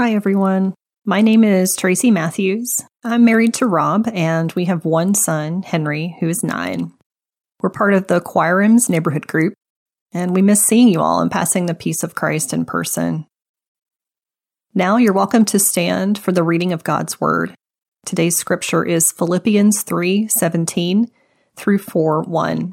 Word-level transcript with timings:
Hi, 0.00 0.14
everyone. 0.14 0.72
My 1.04 1.20
name 1.20 1.44
is 1.44 1.76
Tracy 1.76 2.10
Matthews. 2.10 2.82
I'm 3.04 3.26
married 3.26 3.52
to 3.52 3.66
Rob, 3.66 4.08
and 4.10 4.50
we 4.52 4.64
have 4.64 4.86
one 4.86 5.14
son, 5.14 5.62
Henry, 5.62 6.16
who 6.20 6.28
is 6.30 6.42
nine. 6.42 6.94
We're 7.60 7.68
part 7.68 7.92
of 7.92 8.06
the 8.06 8.22
Choirims 8.22 8.88
neighborhood 8.88 9.26
group, 9.26 9.52
and 10.10 10.34
we 10.34 10.40
miss 10.40 10.62
seeing 10.62 10.88
you 10.88 11.02
all 11.02 11.20
and 11.20 11.30
passing 11.30 11.66
the 11.66 11.74
peace 11.74 12.02
of 12.02 12.14
Christ 12.14 12.54
in 12.54 12.64
person. 12.64 13.26
Now 14.74 14.96
you're 14.96 15.12
welcome 15.12 15.44
to 15.44 15.58
stand 15.58 16.16
for 16.16 16.32
the 16.32 16.44
reading 16.44 16.72
of 16.72 16.82
God's 16.82 17.20
Word. 17.20 17.54
Today's 18.06 18.38
scripture 18.38 18.82
is 18.82 19.12
Philippians 19.12 19.82
3 19.82 20.28
17 20.28 21.10
through 21.56 21.78
4 21.78 22.22
1. 22.22 22.72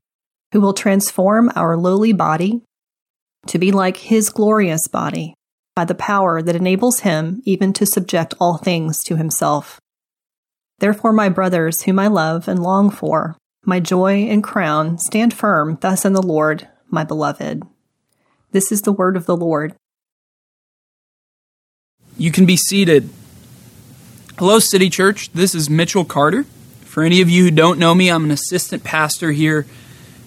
who 0.51 0.61
will 0.61 0.73
transform 0.73 1.51
our 1.55 1.77
lowly 1.77 2.13
body 2.13 2.61
to 3.47 3.57
be 3.57 3.71
like 3.71 3.97
his 3.97 4.29
glorious 4.29 4.87
body 4.87 5.33
by 5.75 5.85
the 5.85 5.95
power 5.95 6.41
that 6.41 6.55
enables 6.55 7.01
him 7.01 7.41
even 7.45 7.73
to 7.73 7.85
subject 7.85 8.33
all 8.39 8.57
things 8.57 9.03
to 9.03 9.15
himself. 9.15 9.79
Therefore, 10.79 11.13
my 11.13 11.29
brothers, 11.29 11.83
whom 11.83 11.99
I 11.99 12.07
love 12.07 12.47
and 12.47 12.61
long 12.61 12.89
for, 12.89 13.37
my 13.63 13.79
joy 13.79 14.23
and 14.23 14.43
crown, 14.43 14.97
stand 14.97 15.33
firm 15.33 15.77
thus 15.81 16.05
in 16.05 16.13
the 16.13 16.21
Lord, 16.21 16.67
my 16.89 17.03
beloved. 17.03 17.63
This 18.51 18.71
is 18.71 18.81
the 18.81 18.91
word 18.91 19.15
of 19.15 19.25
the 19.25 19.37
Lord. 19.37 19.75
You 22.17 22.31
can 22.31 22.45
be 22.45 22.57
seated. 22.57 23.09
Hello, 24.37 24.59
City 24.59 24.89
Church. 24.89 25.31
This 25.31 25.55
is 25.55 25.69
Mitchell 25.69 26.03
Carter. 26.03 26.43
For 26.83 27.03
any 27.03 27.21
of 27.21 27.29
you 27.29 27.45
who 27.45 27.51
don't 27.51 27.79
know 27.79 27.95
me, 27.95 28.09
I'm 28.09 28.25
an 28.25 28.31
assistant 28.31 28.83
pastor 28.83 29.31
here 29.31 29.65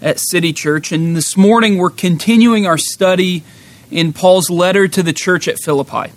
at 0.05 0.21
City 0.21 0.53
Church. 0.53 0.93
And 0.93 1.17
this 1.17 1.35
morning 1.35 1.79
we're 1.79 1.89
continuing 1.89 2.67
our 2.67 2.77
study 2.77 3.43
in 3.91 4.13
Paul's 4.13 4.51
letter 4.51 4.87
to 4.87 5.03
the 5.03 5.15
church 5.15 5.49
at 5.49 5.59
Philippi. 5.59 6.13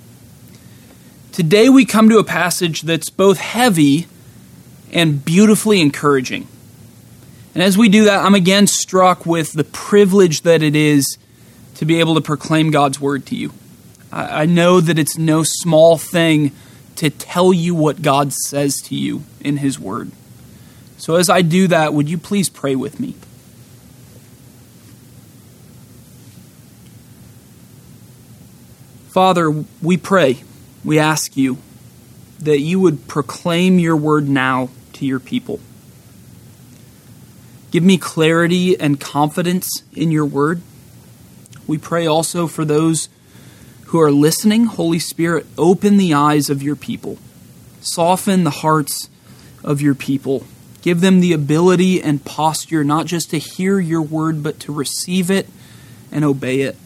Today 1.32 1.70
we 1.70 1.86
come 1.86 2.10
to 2.10 2.18
a 2.18 2.24
passage 2.24 2.82
that's 2.82 3.10
both 3.10 3.40
heavy 3.40 4.08
and 4.92 5.24
beautifully 5.24 5.80
encouraging. 5.80 6.48
And 7.56 7.64
as 7.64 7.78
we 7.78 7.88
do 7.88 8.04
that, 8.06 8.26
I'm 8.26 8.36
again 8.36 8.68
struck 8.68 9.26
with 9.26 9.54
the 9.54 9.64
privilege 9.64 10.42
that 10.42 10.62
it 10.62 10.76
is 10.76 11.18
to 11.76 11.86
be 11.86 12.02
able 12.02 12.16
to 12.16 12.22
proclaim 12.22 12.72
God's 12.72 13.00
word 13.00 13.26
to 13.28 13.36
you. 13.36 13.54
I 14.12 14.46
know 14.46 14.82
that 14.82 15.00
it's 15.00 15.18
no 15.18 15.44
small 15.44 15.98
thing 15.98 16.52
to 16.98 17.10
tell 17.10 17.54
you 17.54 17.74
what 17.74 18.02
God 18.02 18.34
says 18.34 18.82
to 18.84 18.96
you 18.96 19.24
in 19.42 19.58
His 19.58 19.80
Word. 19.80 20.12
So, 20.98 21.16
as 21.16 21.30
I 21.30 21.42
do 21.42 21.68
that, 21.68 21.94
would 21.94 22.10
you 22.10 22.18
please 22.18 22.50
pray 22.50 22.76
with 22.76 23.00
me? 23.00 23.16
Father, 29.18 29.66
we 29.82 29.98
pray, 29.98 30.44
we 30.86 31.00
ask 31.00 31.36
you 31.36 31.58
that 32.40 32.60
you 32.60 32.80
would 32.80 33.08
proclaim 33.08 33.80
your 33.80 33.96
word 33.96 34.30
now 34.30 34.70
to 34.94 35.08
your 35.08 35.20
people. 35.20 35.60
Give 37.72 37.82
me 37.84 37.98
clarity 37.98 38.80
and 38.80 39.00
confidence 39.00 39.82
in 39.92 40.12
your 40.12 40.28
word. 40.28 40.62
We 41.66 41.80
pray 41.80 42.06
also 42.06 42.46
for 42.46 42.64
those 42.64 43.10
who 43.86 44.00
are 44.00 44.12
listening. 44.12 44.66
Holy 44.66 45.00
Spirit, 45.00 45.48
open 45.58 45.98
the 45.98 46.14
eyes 46.14 46.52
of 46.52 46.62
your 46.62 46.76
people, 46.76 47.18
soften 47.82 48.44
the 48.44 48.52
hearts 48.52 49.10
of 49.64 49.82
your 49.82 49.96
people. 49.96 50.46
Give 50.84 51.02
them 51.02 51.22
the 51.22 51.34
ability 51.34 52.04
and 52.04 52.24
posture 52.24 52.84
not 52.84 53.08
just 53.08 53.32
to 53.32 53.40
hear 53.40 53.80
your 53.80 54.04
word, 54.04 54.44
but 54.44 54.60
to 54.60 54.72
receive 54.72 55.32
it 55.32 55.50
and 56.12 56.24
obey 56.24 56.62
it 56.62 56.78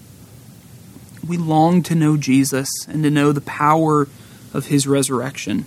we 1.27 1.37
long 1.37 1.83
to 1.83 1.95
know 1.95 2.17
Jesus 2.17 2.69
and 2.87 3.03
to 3.03 3.09
know 3.09 3.31
the 3.31 3.41
power 3.41 4.07
of 4.53 4.67
his 4.67 4.87
resurrection. 4.87 5.65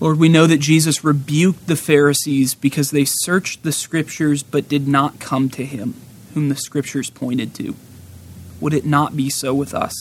Lord, 0.00 0.18
we 0.18 0.28
know 0.28 0.46
that 0.46 0.58
Jesus 0.58 1.02
rebuked 1.02 1.66
the 1.66 1.74
Pharisees 1.76 2.54
because 2.54 2.92
they 2.92 3.04
searched 3.04 3.62
the 3.62 3.72
Scriptures 3.72 4.44
but 4.44 4.68
did 4.68 4.86
not 4.86 5.18
come 5.18 5.48
to 5.50 5.64
him, 5.64 5.94
whom 6.34 6.48
the 6.48 6.56
Scriptures 6.56 7.10
pointed 7.10 7.52
to. 7.56 7.74
Would 8.60 8.74
it 8.74 8.86
not 8.86 9.16
be 9.16 9.28
so 9.28 9.54
with 9.54 9.74
us? 9.74 9.94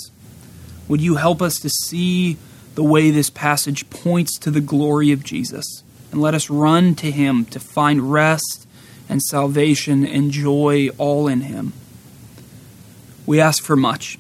Would 0.88 1.02
you 1.02 1.16
help 1.16 1.42
us 1.42 1.60
to 1.60 1.70
see 1.70 2.38
the 2.76 2.84
way 2.84 3.10
this 3.10 3.32
passage 3.32 3.90
points 3.90 4.38
to 4.40 4.52
the 4.52 4.62
glory 4.62 5.12
of 5.12 5.24
Jesus? 5.24 5.84
And 6.12 6.22
let 6.22 6.36
us 6.36 6.50
run 6.50 6.94
to 6.96 7.12
him 7.12 7.46
to 7.46 7.60
find 7.60 8.12
rest 8.12 8.68
and 9.10 9.22
salvation 9.22 10.06
and 10.06 10.32
joy 10.32 10.90
all 10.98 11.28
in 11.28 11.42
him. 11.42 11.74
We 13.28 13.40
ask 13.40 13.62
for 13.62 13.76
much, 13.76 14.18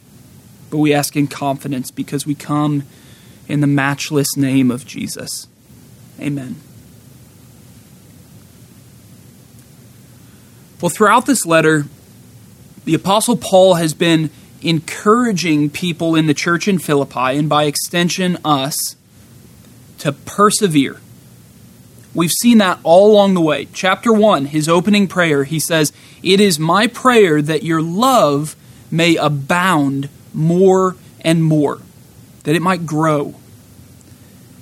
but 0.69 0.77
we 0.77 0.93
ask 0.93 1.15
in 1.15 1.27
confidence 1.27 1.89
because 1.89 2.27
we 2.27 2.35
come 2.35 2.83
in 3.47 3.61
the 3.61 3.67
matchless 3.67 4.35
name 4.37 4.69
of 4.69 4.85
Jesus. 4.85 5.47
Amen. 6.19 6.57
Well, 10.81 10.89
throughout 10.89 11.25
this 11.25 11.45
letter, 11.45 11.85
the 12.85 12.93
Apostle 12.93 13.37
Paul 13.37 13.75
has 13.75 13.93
been 13.93 14.29
encouraging 14.61 15.69
people 15.69 16.15
in 16.15 16.27
the 16.27 16.33
church 16.33 16.67
in 16.67 16.77
Philippi, 16.77 17.37
and 17.37 17.47
by 17.47 17.63
extension, 17.63 18.37
us, 18.43 18.95
to 19.99 20.11
persevere. 20.11 20.97
We've 22.13 22.31
seen 22.31 22.57
that 22.57 22.79
all 22.83 23.11
along 23.11 23.35
the 23.35 23.41
way. 23.41 23.67
Chapter 23.73 24.11
1, 24.11 24.45
his 24.47 24.67
opening 24.67 25.07
prayer, 25.07 25.45
he 25.45 25.59
says, 25.59 25.93
It 26.21 26.39
is 26.39 26.59
my 26.59 26.87
prayer 26.87 27.41
that 27.41 27.63
your 27.63 27.81
love 27.81 28.55
may 28.91 29.15
abound 29.15 30.09
more 30.33 30.95
and 31.21 31.43
more, 31.43 31.81
that 32.43 32.55
it 32.55 32.61
might 32.61 32.85
grow. 32.85 33.35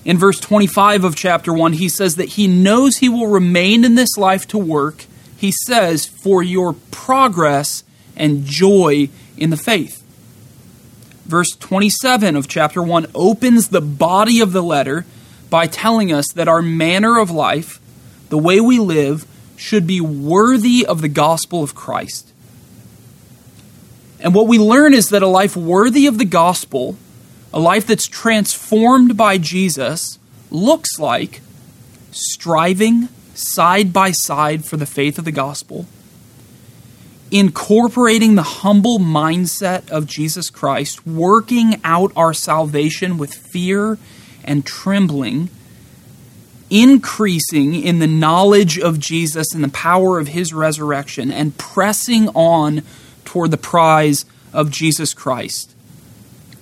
In 0.03 0.17
verse 0.17 0.39
25 0.39 1.03
of 1.03 1.15
chapter 1.15 1.51
1, 1.51 1.73
he 1.73 1.89
says 1.89 2.15
that 2.15 2.29
he 2.29 2.47
knows 2.47 2.97
he 2.97 3.09
will 3.09 3.27
remain 3.27 3.83
in 3.83 3.95
this 3.95 4.17
life 4.17 4.47
to 4.49 4.57
work. 4.57 5.05
He 5.37 5.51
says, 5.65 6.05
for 6.05 6.43
your 6.43 6.73
progress 6.91 7.83
and 8.15 8.45
joy 8.45 9.09
in 9.35 9.49
the 9.49 9.57
faith. 9.57 10.03
Verse 11.25 11.55
27 11.55 12.35
of 12.35 12.47
chapter 12.47 12.83
1 12.83 13.07
opens 13.15 13.69
the 13.69 13.81
body 13.81 14.39
of 14.41 14.53
the 14.53 14.61
letter 14.61 15.05
by 15.49 15.65
telling 15.65 16.13
us 16.13 16.27
that 16.33 16.47
our 16.47 16.61
manner 16.61 17.19
of 17.19 17.31
life, 17.31 17.79
the 18.29 18.37
way 18.37 18.61
we 18.61 18.77
live, 18.77 19.25
should 19.57 19.87
be 19.87 19.99
worthy 20.01 20.85
of 20.85 21.01
the 21.01 21.07
gospel 21.07 21.63
of 21.63 21.73
Christ. 21.73 22.31
And 24.25 24.33
what 24.33 24.47
we 24.47 24.57
learn 24.57 24.95
is 24.95 25.09
that 25.09 25.21
a 25.21 25.27
life 25.27 25.55
worthy 25.55 26.07
of 26.07 26.17
the 26.17 26.25
gospel, 26.25 26.97
a 27.53 27.59
life 27.59 27.85
that's 27.85 28.07
transformed 28.07 29.15
by 29.15 29.37
Jesus, 29.37 30.17
looks 30.49 30.97
like 30.97 31.41
striving 32.09 33.07
side 33.35 33.93
by 33.93 34.09
side 34.09 34.65
for 34.65 34.77
the 34.77 34.87
faith 34.87 35.19
of 35.19 35.25
the 35.25 35.31
gospel, 35.31 35.85
incorporating 37.29 38.33
the 38.33 38.41
humble 38.41 38.97
mindset 38.97 39.87
of 39.91 40.07
Jesus 40.07 40.49
Christ, 40.49 41.05
working 41.05 41.79
out 41.83 42.11
our 42.15 42.33
salvation 42.33 43.19
with 43.19 43.31
fear 43.31 43.99
and 44.43 44.65
trembling, 44.65 45.49
increasing 46.71 47.75
in 47.75 47.99
the 47.99 48.07
knowledge 48.07 48.79
of 48.79 48.99
Jesus 48.99 49.53
and 49.53 49.63
the 49.63 49.69
power 49.69 50.17
of 50.17 50.29
his 50.29 50.51
resurrection, 50.51 51.31
and 51.31 51.55
pressing 51.59 52.29
on 52.29 52.81
toward 53.35 53.51
the 53.51 53.57
prize 53.57 54.23
of 54.53 54.71
Jesus 54.71 55.13
Christ. 55.13 55.75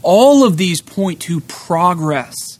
All 0.02 0.44
of 0.44 0.58
these 0.58 0.82
point 0.82 1.22
to 1.22 1.40
progress, 1.42 2.58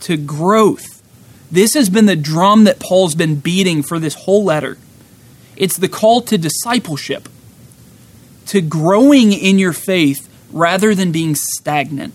to 0.00 0.18
growth. 0.18 1.02
This 1.50 1.72
has 1.72 1.88
been 1.88 2.04
the 2.04 2.16
drum 2.16 2.64
that 2.64 2.80
Paul's 2.80 3.14
been 3.14 3.36
beating 3.36 3.82
for 3.82 3.98
this 3.98 4.12
whole 4.12 4.44
letter. 4.44 4.76
It's 5.56 5.78
the 5.78 5.88
call 5.88 6.20
to 6.20 6.36
discipleship, 6.36 7.30
to 8.48 8.60
growing 8.60 9.32
in 9.32 9.58
your 9.58 9.72
faith 9.72 10.28
rather 10.52 10.94
than 10.94 11.10
being 11.10 11.34
stagnant, 11.34 12.12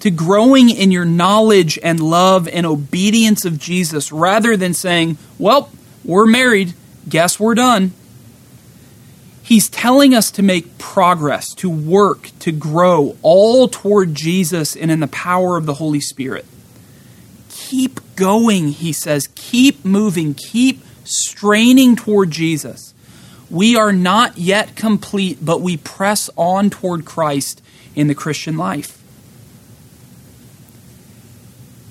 to 0.00 0.10
growing 0.10 0.70
in 0.70 0.90
your 0.90 1.04
knowledge 1.04 1.78
and 1.84 2.00
love 2.00 2.48
and 2.48 2.66
obedience 2.66 3.44
of 3.44 3.60
Jesus 3.60 4.10
rather 4.10 4.56
than 4.56 4.74
saying, 4.74 5.18
Well, 5.38 5.70
we're 6.04 6.26
married, 6.26 6.74
guess 7.08 7.38
we're 7.38 7.54
done 7.54 7.92
He's 9.42 9.68
telling 9.68 10.14
us 10.14 10.30
to 10.32 10.42
make 10.42 10.78
progress, 10.78 11.52
to 11.56 11.68
work, 11.68 12.30
to 12.40 12.52
grow, 12.52 13.16
all 13.22 13.68
toward 13.68 14.14
Jesus 14.14 14.76
and 14.76 14.90
in 14.90 15.00
the 15.00 15.08
power 15.08 15.56
of 15.56 15.66
the 15.66 15.74
Holy 15.74 16.00
Spirit. 16.00 16.46
Keep 17.50 18.00
going, 18.14 18.68
he 18.68 18.92
says. 18.92 19.28
Keep 19.34 19.84
moving. 19.84 20.34
Keep 20.34 20.82
straining 21.04 21.96
toward 21.96 22.30
Jesus. 22.30 22.94
We 23.50 23.76
are 23.76 23.92
not 23.92 24.38
yet 24.38 24.76
complete, 24.76 25.44
but 25.44 25.60
we 25.60 25.76
press 25.76 26.30
on 26.36 26.70
toward 26.70 27.04
Christ 27.04 27.60
in 27.94 28.06
the 28.06 28.14
Christian 28.14 28.56
life. 28.56 29.02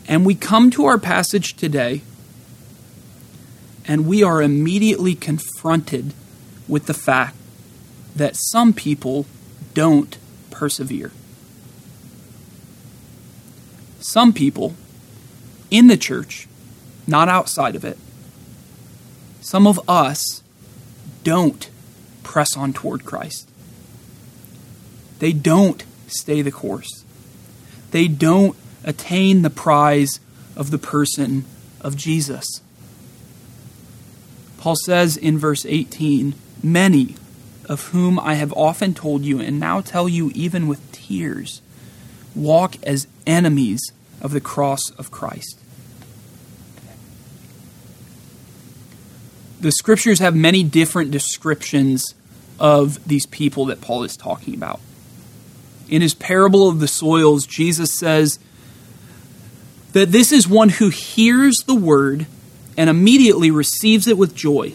And 0.07 0.25
we 0.25 0.35
come 0.35 0.71
to 0.71 0.85
our 0.85 0.97
passage 0.97 1.55
today, 1.55 2.01
and 3.85 4.07
we 4.07 4.23
are 4.23 4.41
immediately 4.41 5.15
confronted 5.15 6.13
with 6.67 6.85
the 6.85 6.93
fact 6.93 7.35
that 8.15 8.35
some 8.35 8.73
people 8.73 9.25
don't 9.73 10.17
persevere. 10.49 11.11
Some 13.99 14.33
people 14.33 14.75
in 15.69 15.87
the 15.87 15.97
church, 15.97 16.47
not 17.07 17.29
outside 17.29 17.75
of 17.75 17.85
it, 17.85 17.97
some 19.41 19.65
of 19.65 19.79
us 19.89 20.43
don't 21.23 21.69
press 22.23 22.55
on 22.57 22.73
toward 22.73 23.05
Christ. 23.05 23.49
They 25.19 25.33
don't 25.33 25.83
stay 26.07 26.41
the 26.41 26.51
course. 26.51 27.05
They 27.91 28.07
don't 28.07 28.55
attain 28.83 29.41
the 29.41 29.49
prize 29.49 30.19
of 30.55 30.71
the 30.71 30.77
person 30.77 31.45
of 31.79 31.95
Jesus. 31.95 32.61
Paul 34.57 34.75
says 34.85 35.17
in 35.17 35.37
verse 35.37 35.65
18, 35.65 36.35
Many 36.63 37.15
of 37.71 37.87
whom 37.87 38.19
I 38.19 38.33
have 38.33 38.51
often 38.51 38.93
told 38.93 39.23
you 39.23 39.39
and 39.39 39.57
now 39.57 39.79
tell 39.79 40.09
you 40.09 40.29
even 40.35 40.67
with 40.67 40.91
tears, 40.91 41.61
walk 42.35 42.75
as 42.83 43.07
enemies 43.25 43.93
of 44.21 44.31
the 44.31 44.41
cross 44.41 44.89
of 44.97 45.09
Christ. 45.09 45.57
The 49.61 49.71
scriptures 49.71 50.19
have 50.19 50.35
many 50.35 50.63
different 50.63 51.11
descriptions 51.11 52.13
of 52.59 53.07
these 53.07 53.25
people 53.25 53.67
that 53.67 53.79
Paul 53.79 54.03
is 54.03 54.17
talking 54.17 54.53
about. 54.53 54.81
In 55.87 56.01
his 56.01 56.13
parable 56.13 56.67
of 56.67 56.81
the 56.81 56.89
soils, 56.89 57.47
Jesus 57.47 57.97
says 57.97 58.37
that 59.93 60.11
this 60.11 60.33
is 60.33 60.45
one 60.45 60.67
who 60.67 60.89
hears 60.89 61.59
the 61.59 61.75
word 61.75 62.25
and 62.75 62.89
immediately 62.89 63.49
receives 63.49 64.07
it 64.07 64.17
with 64.17 64.35
joy. 64.35 64.73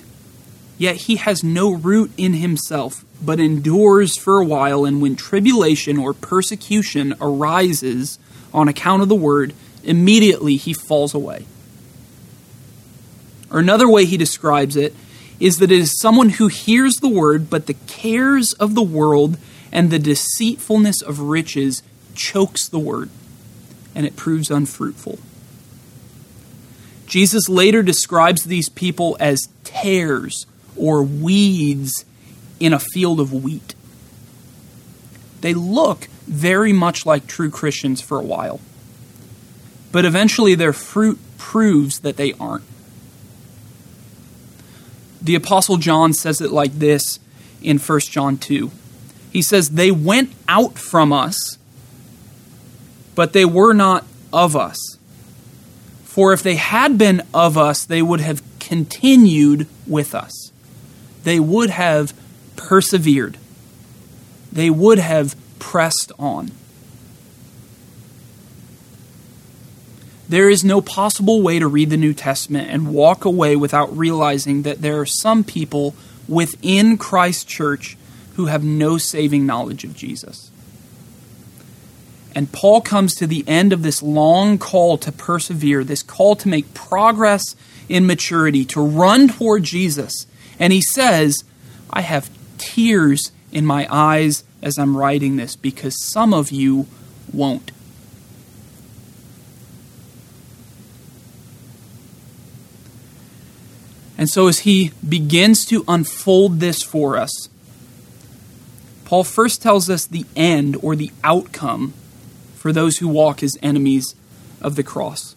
Yet 0.79 0.97
he 0.97 1.17
has 1.17 1.43
no 1.43 1.73
root 1.73 2.11
in 2.17 2.35
himself, 2.35 3.05
but 3.23 3.41
endures 3.41 4.19
for 4.19 4.41
a 4.41 4.45
while, 4.45 4.85
and 4.85 5.01
when 5.01 5.17
tribulation 5.17 5.97
or 5.97 6.13
persecution 6.13 7.15
arises 7.21 8.19
on 8.53 8.69
account 8.69 9.03
of 9.03 9.09
the 9.09 9.15
word, 9.15 9.55
immediately 9.83 10.57
he 10.57 10.75
falls 10.75 11.15
away. 11.15 11.47
Or 13.51 13.59
another 13.59 13.89
way 13.89 14.05
he 14.05 14.17
describes 14.17 14.77
it 14.77 14.95
is 15.41 15.59
that 15.59 15.71
it 15.71 15.79
is 15.79 15.99
someone 15.99 16.31
who 16.31 16.49
hears 16.49 16.97
the 16.97 17.09
word, 17.09 17.49
but 17.49 17.67
the 17.67 17.77
cares 17.87 18.53
of 18.55 18.75
the 18.75 18.83
world 18.83 19.39
and 19.73 19.91
the 19.91 19.99
deceitfulness 19.99 21.01
of 21.03 21.21
riches 21.21 21.83
chokes 22.15 22.69
the 22.69 22.79
word, 22.79 23.09
and 23.95 24.07
it 24.07 24.17
proves 24.17 24.51
unfruitful. 24.51 25.19
Jesus 27.07 27.49
later 27.49 27.83
describes 27.83 28.45
these 28.45 28.69
people 28.69 29.17
as 29.21 29.49
tares 29.65 30.47
or 30.77 31.03
weeds 31.03 32.05
in 32.61 32.73
a 32.73 32.79
field 32.79 33.21
of 33.21 33.33
wheat. 33.33 33.75
They 35.41 35.55
look 35.55 36.09
very 36.27 36.73
much 36.73 37.07
like 37.07 37.27
true 37.27 37.51
Christians 37.51 38.01
for 38.01 38.19
a 38.19 38.25
while, 38.25 38.61
but 39.93 40.05
eventually 40.05 40.55
their 40.55 40.73
fruit 40.73 41.19
proves 41.39 42.01
that 42.01 42.17
they 42.17 42.33
aren't. 42.35 42.65
The 45.21 45.35
Apostle 45.35 45.77
John 45.77 46.13
says 46.13 46.41
it 46.41 46.51
like 46.51 46.73
this 46.73 47.19
in 47.63 47.79
1 47.79 48.01
John 48.01 48.39
2. 48.39 48.71
He 49.33 49.43
says, 49.43 49.71
They 49.71 49.91
went 49.91 50.33
out 50.49 50.79
from 50.79 51.13
us, 51.13 51.59
but 53.15 53.33
they 53.33 53.45
were 53.45 53.73
not 53.73 54.05
of 54.33 54.57
us. 54.57 54.99
For 56.05 56.33
if 56.33 56.43
they 56.43 56.57
had 56.57 56.97
been 56.97 57.23
of 57.35 57.59
us, 57.59 57.85
they 57.85 58.03
would 58.03 58.21
have 58.21 58.43
continued 58.59 59.67
with 59.87 60.15
us 60.15 60.46
they 61.27 61.41
would 61.41 61.71
have 61.71 62.15
persevered, 62.55 63.37
they 64.53 64.71
would 64.71 65.01
have 65.01 65.35
pressed 65.59 66.13
on. 66.21 66.53
There 70.29 70.49
is 70.49 70.63
no 70.63 70.81
possible 70.81 71.43
way 71.43 71.59
to 71.59 71.67
read 71.67 71.91
the 71.91 71.97
New 71.97 72.15
Testament 72.15 72.71
and 72.71 72.95
walk 72.95 73.25
away 73.25 73.57
without 73.57 73.97
realizing 73.97 74.63
that 74.63 74.83
there 74.83 75.01
are 75.01 75.07
some 75.07 75.43
people 75.43 75.97
within 76.29 76.97
Christ's 76.97 77.43
church 77.43 77.97
who 78.37 78.47
have 78.47 78.63
no 78.63 78.97
saving 78.97 79.45
knowledge 79.45 79.83
of 79.83 79.97
Jesus. 79.97 80.53
And 82.37 82.53
Paul 82.53 82.81
comes 82.81 83.17
to 83.17 83.27
the 83.27 83.43
end 83.49 83.73
of 83.73 83.83
this 83.83 84.01
long 84.01 84.59
call 84.59 84.97
to 84.99 85.11
persevere, 85.11 85.83
this 85.83 86.05
call 86.05 86.37
to 86.37 86.49
make 86.49 86.73
progress 86.73 87.57
in 87.89 88.07
maturity, 88.07 88.65
to 88.67 88.81
run 88.81 89.27
toward 89.27 89.65
Jesus 89.65 90.29
and 90.59 90.73
he 90.73 90.83
says, 90.83 91.45
I 91.91 92.01
have 92.01 92.31
tears 92.59 93.31
in 93.53 93.67
my 93.67 93.87
eyes 93.91 94.45
as 94.63 94.79
I'm 94.79 94.97
writing 94.97 95.37
this 95.37 95.57
because 95.57 96.03
some 96.03 96.35
of 96.35 96.51
you 96.51 96.87
won't. 97.33 97.73
And 104.19 104.31
so, 104.31 104.49
as 104.49 104.61
he 104.61 104.93
begins 105.07 105.67
to 105.67 105.85
unfold 105.87 106.61
this 106.61 106.83
for 106.83 107.19
us, 107.19 107.49
Paul 109.05 109.25
first 109.25 109.63
tells 109.63 109.91
us 109.91 110.07
the 110.07 110.25
end 110.35 110.77
or 110.83 110.97
the 110.97 111.11
outcome 111.23 111.93
for 112.55 112.73
those 112.73 112.97
who 112.97 113.09
walk 113.09 113.43
as 113.43 113.57
enemies 113.63 114.15
of 114.61 114.75
the 114.75 114.83
cross. 114.83 115.37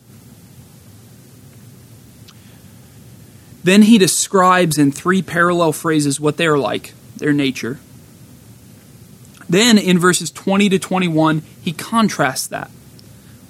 Then 3.69 3.83
he 3.83 3.99
describes 3.99 4.79
in 4.79 4.91
three 4.91 5.21
parallel 5.21 5.73
phrases 5.73 6.19
what 6.19 6.37
they're 6.37 6.57
like, 6.57 6.95
their 7.17 7.33
nature. 7.33 7.79
Then 9.47 9.77
in 9.77 9.99
verses 9.99 10.31
20 10.31 10.69
to 10.69 10.79
21, 10.79 11.43
he 11.61 11.71
contrasts 11.71 12.47
that 12.47 12.71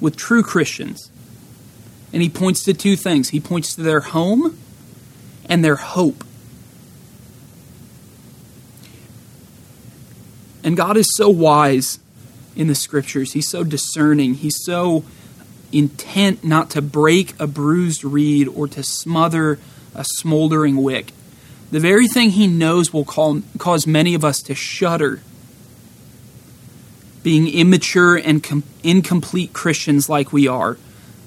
with 0.02 0.18
true 0.18 0.44
Christians. 0.44 1.10
And 2.12 2.22
he 2.22 2.28
points 2.28 2.64
to 2.64 2.74
two 2.74 2.98
things 2.98 3.30
he 3.30 3.40
points 3.40 3.74
to 3.76 3.82
their 3.82 4.02
home 4.02 4.60
and 5.46 5.64
their 5.64 5.78
hope. 5.78 6.26
And 10.66 10.76
God 10.76 10.98
is 10.98 11.16
so 11.16 11.30
wise 11.30 11.98
in 12.58 12.68
the 12.68 12.76
scriptures. 12.76 13.32
He's 13.32 13.48
so 13.48 13.64
discerning. 13.64 14.34
He's 14.34 14.62
so 14.66 15.06
intent 15.72 16.44
not 16.44 16.72
to 16.72 16.82
break 16.82 17.40
a 17.40 17.48
bruised 17.48 18.04
reed 18.04 18.50
or 18.50 18.68
to 18.68 18.84
smother 18.84 19.60
a 19.96 20.04
smoldering 20.04 20.78
wick. 20.78 21.12
The 21.72 21.80
very 21.80 22.08
thing 22.08 22.32
he 22.32 22.48
knows 22.48 22.94
will 22.94 23.06
call, 23.06 23.42
cause 23.58 23.86
many 23.86 24.14
of 24.14 24.26
us 24.26 24.42
to 24.44 24.56
shudder. 24.56 25.22
Being 27.22 27.48
immature 27.48 28.16
and 28.16 28.44
com- 28.44 28.64
incomplete 28.84 29.54
Christians 29.54 30.10
like 30.10 30.34
we 30.34 30.48
are, 30.48 30.78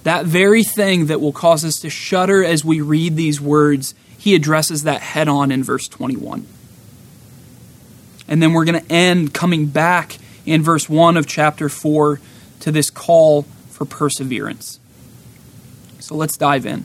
that 0.05 0.25
very 0.25 0.65
thing 0.65 1.07
that 1.07 1.21
will 1.21 1.33
cause 1.33 1.65
us 1.65 1.77
to 1.81 1.91
shudder 1.91 2.43
as 2.45 2.65
we 2.65 2.81
read 2.81 3.15
these 3.17 3.41
words, 3.41 3.95
he 4.19 4.35
addresses 4.35 4.83
that 4.83 5.01
head 5.01 5.29
on 5.29 5.53
in 5.53 5.63
verse 5.63 5.87
21. 5.87 6.47
And 8.27 8.43
then 8.43 8.53
we're 8.53 8.65
going 8.65 8.81
to 8.81 8.93
end 8.93 9.35
coming 9.35 9.67
back 9.67 10.19
in 10.47 10.63
verse 10.63 10.89
1 10.89 11.17
of 11.17 11.27
chapter 11.27 11.69
4 11.69 12.21
to 12.61 12.73
this 12.73 12.91
call 12.91 13.43
for 13.71 13.85
perseverance. 13.85 14.81
So 16.01 16.17
let's 16.17 16.37
dive 16.37 16.67
in. 16.67 16.85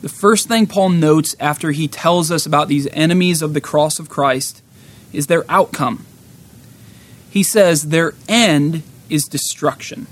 The 0.00 0.08
first 0.08 0.48
thing 0.48 0.66
Paul 0.66 0.90
notes 0.90 1.36
after 1.38 1.72
he 1.72 1.86
tells 1.86 2.30
us 2.30 2.46
about 2.46 2.68
these 2.68 2.88
enemies 2.92 3.42
of 3.42 3.52
the 3.52 3.60
cross 3.60 3.98
of 3.98 4.08
Christ 4.08 4.62
is 5.12 5.26
their 5.26 5.44
outcome. 5.48 6.06
He 7.30 7.42
says 7.42 7.88
their 7.88 8.14
end 8.28 8.82
is 9.08 9.24
destruction. 9.24 10.06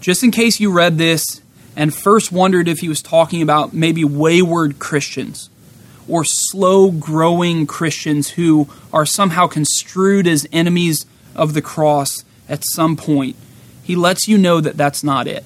Just 0.00 0.22
in 0.22 0.30
case 0.30 0.60
you 0.60 0.72
read 0.72 0.98
this 0.98 1.40
and 1.76 1.94
first 1.94 2.32
wondered 2.32 2.68
if 2.68 2.78
he 2.78 2.88
was 2.88 3.02
talking 3.02 3.42
about 3.42 3.72
maybe 3.72 4.04
wayward 4.04 4.78
Christians 4.78 5.50
or 6.08 6.24
slow 6.24 6.90
growing 6.90 7.66
Christians 7.66 8.30
who 8.30 8.68
are 8.92 9.06
somehow 9.06 9.46
construed 9.46 10.26
as 10.26 10.46
enemies 10.52 11.06
of 11.34 11.54
the 11.54 11.62
cross 11.62 12.24
at 12.48 12.64
some 12.64 12.96
point, 12.96 13.36
he 13.82 13.96
lets 13.96 14.28
you 14.28 14.38
know 14.38 14.60
that 14.60 14.76
that's 14.76 15.04
not 15.04 15.26
it. 15.26 15.44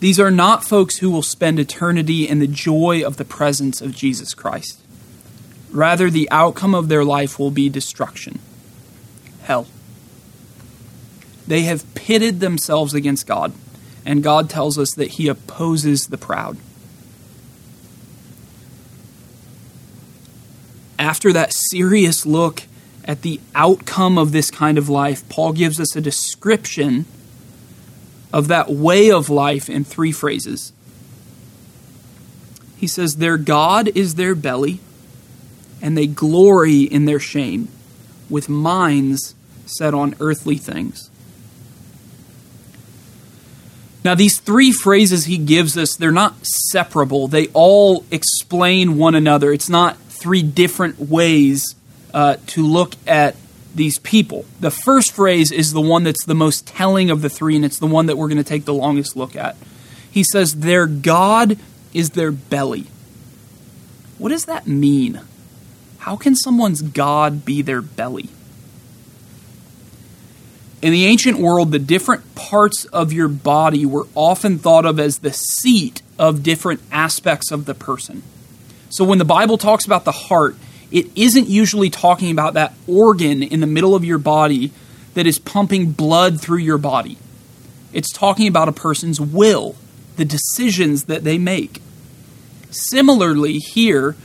These 0.00 0.18
are 0.18 0.30
not 0.30 0.64
folks 0.64 0.98
who 0.98 1.10
will 1.10 1.22
spend 1.22 1.60
eternity 1.60 2.26
in 2.26 2.38
the 2.38 2.46
joy 2.46 3.04
of 3.04 3.18
the 3.18 3.24
presence 3.24 3.82
of 3.82 3.94
Jesus 3.94 4.32
Christ. 4.32 4.80
Rather, 5.70 6.10
the 6.10 6.28
outcome 6.30 6.74
of 6.74 6.88
their 6.88 7.04
life 7.04 7.38
will 7.38 7.50
be 7.50 7.68
destruction, 7.68 8.40
hell. 9.42 9.66
They 11.46 11.62
have 11.62 11.94
pitted 11.94 12.40
themselves 12.40 12.94
against 12.94 13.26
God, 13.26 13.52
and 14.06 14.22
God 14.22 14.48
tells 14.48 14.78
us 14.78 14.94
that 14.94 15.12
He 15.12 15.28
opposes 15.28 16.06
the 16.06 16.18
proud. 16.18 16.56
After 20.98 21.32
that 21.32 21.52
serious 21.52 22.24
look 22.24 22.64
at 23.04 23.22
the 23.22 23.40
outcome 23.54 24.16
of 24.16 24.32
this 24.32 24.50
kind 24.50 24.78
of 24.78 24.88
life, 24.88 25.28
Paul 25.28 25.52
gives 25.52 25.78
us 25.78 25.94
a 25.94 26.00
description 26.00 27.04
of 28.32 28.48
that 28.48 28.70
way 28.70 29.10
of 29.10 29.28
life 29.28 29.68
in 29.68 29.84
three 29.84 30.12
phrases. 30.12 30.72
He 32.76 32.86
says, 32.86 33.16
Their 33.16 33.36
God 33.36 33.88
is 33.88 34.14
their 34.14 34.34
belly, 34.34 34.80
and 35.82 35.96
they 35.96 36.06
glory 36.06 36.82
in 36.82 37.04
their 37.04 37.20
shame, 37.20 37.68
with 38.28 38.48
minds 38.48 39.34
set 39.66 39.94
on 39.94 40.14
earthly 40.20 40.56
things. 40.56 41.10
Now, 44.02 44.14
these 44.14 44.38
three 44.38 44.72
phrases 44.72 45.26
he 45.26 45.36
gives 45.36 45.76
us, 45.76 45.94
they're 45.94 46.10
not 46.10 46.46
separable. 46.46 47.28
They 47.28 47.48
all 47.48 48.04
explain 48.10 48.96
one 48.96 49.14
another. 49.14 49.52
It's 49.52 49.68
not 49.68 49.98
three 49.98 50.42
different 50.42 50.98
ways 50.98 51.74
uh, 52.14 52.36
to 52.48 52.66
look 52.66 52.94
at 53.06 53.36
these 53.74 53.98
people. 53.98 54.44
The 54.60 54.70
first 54.70 55.12
phrase 55.12 55.52
is 55.52 55.72
the 55.72 55.80
one 55.80 56.04
that's 56.04 56.24
the 56.24 56.34
most 56.34 56.66
telling 56.66 57.10
of 57.10 57.22
the 57.22 57.30
three, 57.30 57.56
and 57.56 57.64
it's 57.64 57.78
the 57.78 57.86
one 57.86 58.06
that 58.06 58.16
we're 58.16 58.28
going 58.28 58.38
to 58.38 58.44
take 58.44 58.64
the 58.64 58.74
longest 58.74 59.16
look 59.16 59.36
at. 59.36 59.56
He 60.10 60.24
says, 60.24 60.56
Their 60.56 60.86
God 60.86 61.58
is 61.92 62.10
their 62.10 62.32
belly. 62.32 62.86
What 64.18 64.30
does 64.30 64.44
that 64.46 64.66
mean? 64.66 65.20
How 65.98 66.16
can 66.16 66.34
someone's 66.34 66.82
God 66.82 67.44
be 67.44 67.62
their 67.62 67.82
belly? 67.82 68.28
In 70.82 70.92
the 70.92 71.06
ancient 71.06 71.38
world, 71.38 71.72
the 71.72 71.78
different 71.78 72.34
parts 72.34 72.86
of 72.86 73.12
your 73.12 73.28
body 73.28 73.84
were 73.84 74.06
often 74.14 74.58
thought 74.58 74.86
of 74.86 74.98
as 74.98 75.18
the 75.18 75.32
seat 75.32 76.00
of 76.18 76.42
different 76.42 76.80
aspects 76.90 77.50
of 77.50 77.66
the 77.66 77.74
person. 77.74 78.22
So 78.88 79.04
when 79.04 79.18
the 79.18 79.24
Bible 79.24 79.58
talks 79.58 79.84
about 79.84 80.04
the 80.04 80.12
heart, 80.12 80.56
it 80.90 81.06
isn't 81.16 81.48
usually 81.48 81.90
talking 81.90 82.30
about 82.30 82.54
that 82.54 82.74
organ 82.86 83.42
in 83.42 83.60
the 83.60 83.66
middle 83.66 83.94
of 83.94 84.04
your 84.04 84.18
body 84.18 84.72
that 85.14 85.26
is 85.26 85.38
pumping 85.38 85.92
blood 85.92 86.40
through 86.40 86.58
your 86.58 86.78
body. 86.78 87.18
It's 87.92 88.12
talking 88.12 88.46
about 88.46 88.68
a 88.68 88.72
person's 88.72 89.20
will, 89.20 89.76
the 90.16 90.24
decisions 90.24 91.04
that 91.04 91.24
they 91.24 91.38
make. 91.38 91.80
Similarly, 92.70 93.58
here, 93.58 94.16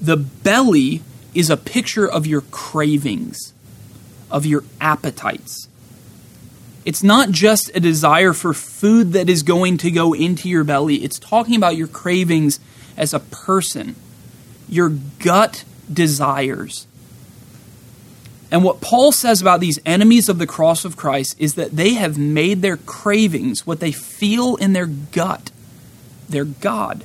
the 0.00 0.16
belly 0.16 1.02
is 1.34 1.50
a 1.50 1.56
picture 1.56 2.10
of 2.10 2.26
your 2.26 2.40
cravings, 2.50 3.52
of 4.30 4.46
your 4.46 4.64
appetites. 4.80 5.68
It's 6.84 7.02
not 7.02 7.30
just 7.30 7.70
a 7.74 7.80
desire 7.80 8.32
for 8.32 8.54
food 8.54 9.12
that 9.12 9.28
is 9.28 9.42
going 9.42 9.76
to 9.78 9.90
go 9.90 10.14
into 10.14 10.48
your 10.48 10.64
belly, 10.64 10.96
it's 10.96 11.18
talking 11.18 11.56
about 11.56 11.76
your 11.76 11.86
cravings 11.86 12.58
as 12.96 13.12
a 13.12 13.20
person, 13.20 13.96
your 14.68 14.88
gut 14.88 15.64
desires. 15.92 16.86
And 18.50 18.64
what 18.64 18.80
Paul 18.80 19.12
says 19.12 19.40
about 19.40 19.60
these 19.60 19.78
enemies 19.86 20.28
of 20.28 20.38
the 20.38 20.46
cross 20.46 20.84
of 20.84 20.96
Christ 20.96 21.36
is 21.38 21.54
that 21.54 21.72
they 21.72 21.94
have 21.94 22.18
made 22.18 22.62
their 22.62 22.76
cravings, 22.76 23.66
what 23.66 23.80
they 23.80 23.92
feel 23.92 24.56
in 24.56 24.72
their 24.72 24.86
gut, 24.86 25.50
their 26.28 26.44
God. 26.44 27.04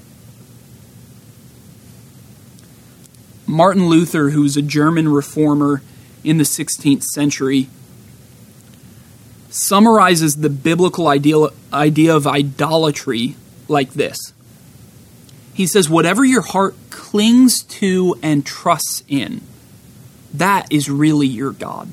Martin 3.46 3.88
Luther, 3.88 4.32
who 4.32 4.42
was 4.42 4.58
a 4.58 4.62
German 4.62 5.08
reformer 5.08 5.84
in 6.24 6.38
the 6.38 6.44
16th 6.44 7.04
century, 7.04 7.68
summarizes 9.52 10.38
the 10.38 10.50
biblical 10.50 11.08
idea, 11.08 11.48
idea 11.72 12.16
of 12.16 12.26
idolatry 12.26 13.36
like 13.68 13.94
this. 13.94 14.34
He 15.54 15.68
says, 15.68 15.88
Whatever 15.88 16.26
your 16.26 16.42
heart 16.42 16.76
clings 17.12 17.62
to 17.62 18.16
and 18.24 18.44
trusts 18.44 19.04
in, 19.08 19.42
that 20.34 20.66
is 20.72 20.90
really 20.90 21.28
your 21.28 21.52
God. 21.52 21.88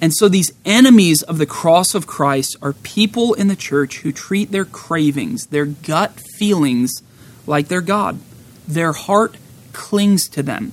And 0.00 0.12
so 0.12 0.28
these 0.28 0.52
enemies 0.64 1.22
of 1.22 1.38
the 1.38 1.46
cross 1.46 1.94
of 1.94 2.08
Christ 2.08 2.56
are 2.60 2.72
people 2.72 3.34
in 3.34 3.46
the 3.46 3.54
church 3.54 3.98
who 3.98 4.10
treat 4.10 4.50
their 4.50 4.64
cravings, 4.64 5.46
their 5.46 5.66
gut 5.66 6.18
feelings, 6.36 7.00
like 7.46 7.68
their 7.68 7.80
God. 7.80 8.18
Their 8.66 8.92
heart 8.92 9.36
clings 9.72 10.28
to 10.30 10.42
them 10.42 10.72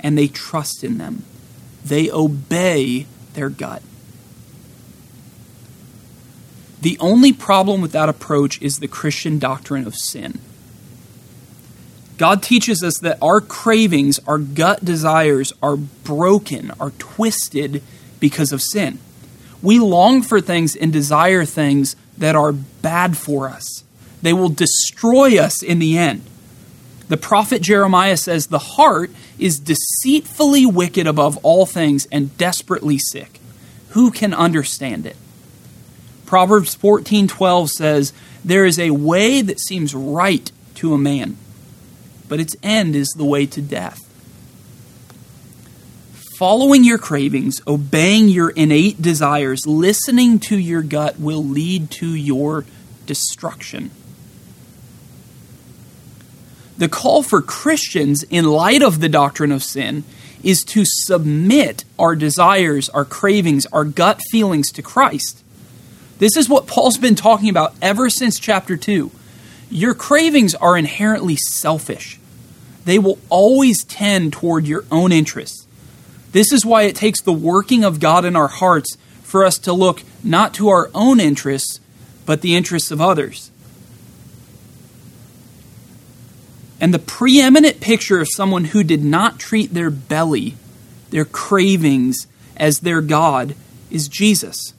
and 0.00 0.16
they 0.16 0.28
trust 0.28 0.82
in 0.82 0.96
them. 0.96 1.24
They 1.84 2.10
obey 2.10 3.06
their 3.34 3.50
gut. 3.50 3.82
The 6.80 6.96
only 6.98 7.32
problem 7.32 7.82
with 7.82 7.92
that 7.92 8.08
approach 8.08 8.62
is 8.62 8.78
the 8.78 8.88
Christian 8.88 9.38
doctrine 9.38 9.86
of 9.86 9.94
sin. 9.94 10.40
God 12.18 12.42
teaches 12.42 12.82
us 12.82 12.98
that 12.98 13.18
our 13.22 13.40
cravings, 13.40 14.18
our 14.26 14.38
gut 14.38 14.84
desires 14.84 15.52
are 15.62 15.76
broken, 15.76 16.72
are 16.80 16.90
twisted 16.98 17.82
because 18.20 18.52
of 18.52 18.60
sin. 18.60 18.98
We 19.62 19.78
long 19.78 20.22
for 20.22 20.40
things 20.40 20.76
and 20.76 20.92
desire 20.92 21.44
things 21.44 21.96
that 22.18 22.34
are 22.34 22.52
bad 22.52 23.16
for 23.16 23.48
us. 23.48 23.84
They 24.20 24.32
will 24.32 24.48
destroy 24.48 25.38
us 25.38 25.62
in 25.62 25.78
the 25.78 25.96
end. 25.96 26.22
The 27.08 27.16
prophet 27.16 27.62
Jeremiah 27.62 28.16
says, 28.16 28.48
The 28.48 28.58
heart 28.58 29.10
is 29.38 29.60
deceitfully 29.60 30.66
wicked 30.66 31.06
above 31.06 31.38
all 31.38 31.66
things 31.66 32.06
and 32.12 32.36
desperately 32.36 32.98
sick. 32.98 33.40
Who 33.90 34.10
can 34.10 34.34
understand 34.34 35.06
it? 35.06 35.16
Proverbs 36.26 36.74
14:12 36.74 37.70
says, 37.70 38.12
"There 38.44 38.66
is 38.66 38.78
a 38.78 38.90
way 38.90 39.40
that 39.40 39.60
seems 39.60 39.94
right 39.94 40.52
to 40.74 40.92
a 40.92 40.98
man, 40.98 41.38
but 42.28 42.40
its 42.40 42.54
end 42.62 42.94
is 42.94 43.08
the 43.16 43.24
way 43.24 43.46
to 43.46 43.60
death." 43.60 44.00
Following 46.38 46.84
your 46.84 46.98
cravings, 46.98 47.60
obeying 47.66 48.28
your 48.28 48.50
innate 48.50 49.02
desires, 49.02 49.66
listening 49.66 50.38
to 50.38 50.56
your 50.56 50.82
gut 50.82 51.18
will 51.18 51.44
lead 51.44 51.90
to 51.90 52.14
your 52.14 52.64
destruction. 53.06 53.90
The 56.76 56.88
call 56.88 57.24
for 57.24 57.42
Christians 57.42 58.22
in 58.30 58.44
light 58.44 58.82
of 58.82 59.00
the 59.00 59.08
doctrine 59.08 59.50
of 59.50 59.64
sin 59.64 60.04
is 60.44 60.62
to 60.62 60.84
submit 60.84 61.84
our 61.98 62.14
desires, 62.14 62.88
our 62.90 63.04
cravings, 63.04 63.66
our 63.72 63.84
gut 63.84 64.20
feelings 64.30 64.70
to 64.70 64.82
Christ. 64.82 65.42
This 66.20 66.36
is 66.36 66.48
what 66.48 66.68
Paul's 66.68 66.98
been 66.98 67.16
talking 67.16 67.48
about 67.48 67.74
ever 67.82 68.08
since 68.08 68.38
chapter 68.38 68.76
2. 68.76 69.10
Your 69.70 69.94
cravings 69.94 70.54
are 70.54 70.76
inherently 70.76 71.36
selfish, 71.36 72.17
they 72.84 72.98
will 72.98 73.18
always 73.28 73.84
tend 73.84 74.32
toward 74.32 74.66
your 74.66 74.84
own 74.90 75.12
interests. 75.12 75.66
This 76.32 76.52
is 76.52 76.64
why 76.64 76.82
it 76.82 76.96
takes 76.96 77.20
the 77.20 77.32
working 77.32 77.84
of 77.84 78.00
God 78.00 78.24
in 78.24 78.36
our 78.36 78.48
hearts 78.48 78.96
for 79.22 79.44
us 79.44 79.58
to 79.58 79.72
look 79.72 80.02
not 80.22 80.54
to 80.54 80.68
our 80.68 80.90
own 80.94 81.20
interests, 81.20 81.80
but 82.26 82.40
the 82.40 82.56
interests 82.56 82.90
of 82.90 83.00
others. 83.00 83.50
And 86.80 86.94
the 86.94 86.98
preeminent 86.98 87.80
picture 87.80 88.20
of 88.20 88.28
someone 88.30 88.66
who 88.66 88.84
did 88.84 89.04
not 89.04 89.38
treat 89.38 89.74
their 89.74 89.90
belly, 89.90 90.56
their 91.10 91.24
cravings, 91.24 92.26
as 92.56 92.80
their 92.80 93.00
God 93.00 93.54
is 93.90 94.08
Jesus 94.08 94.74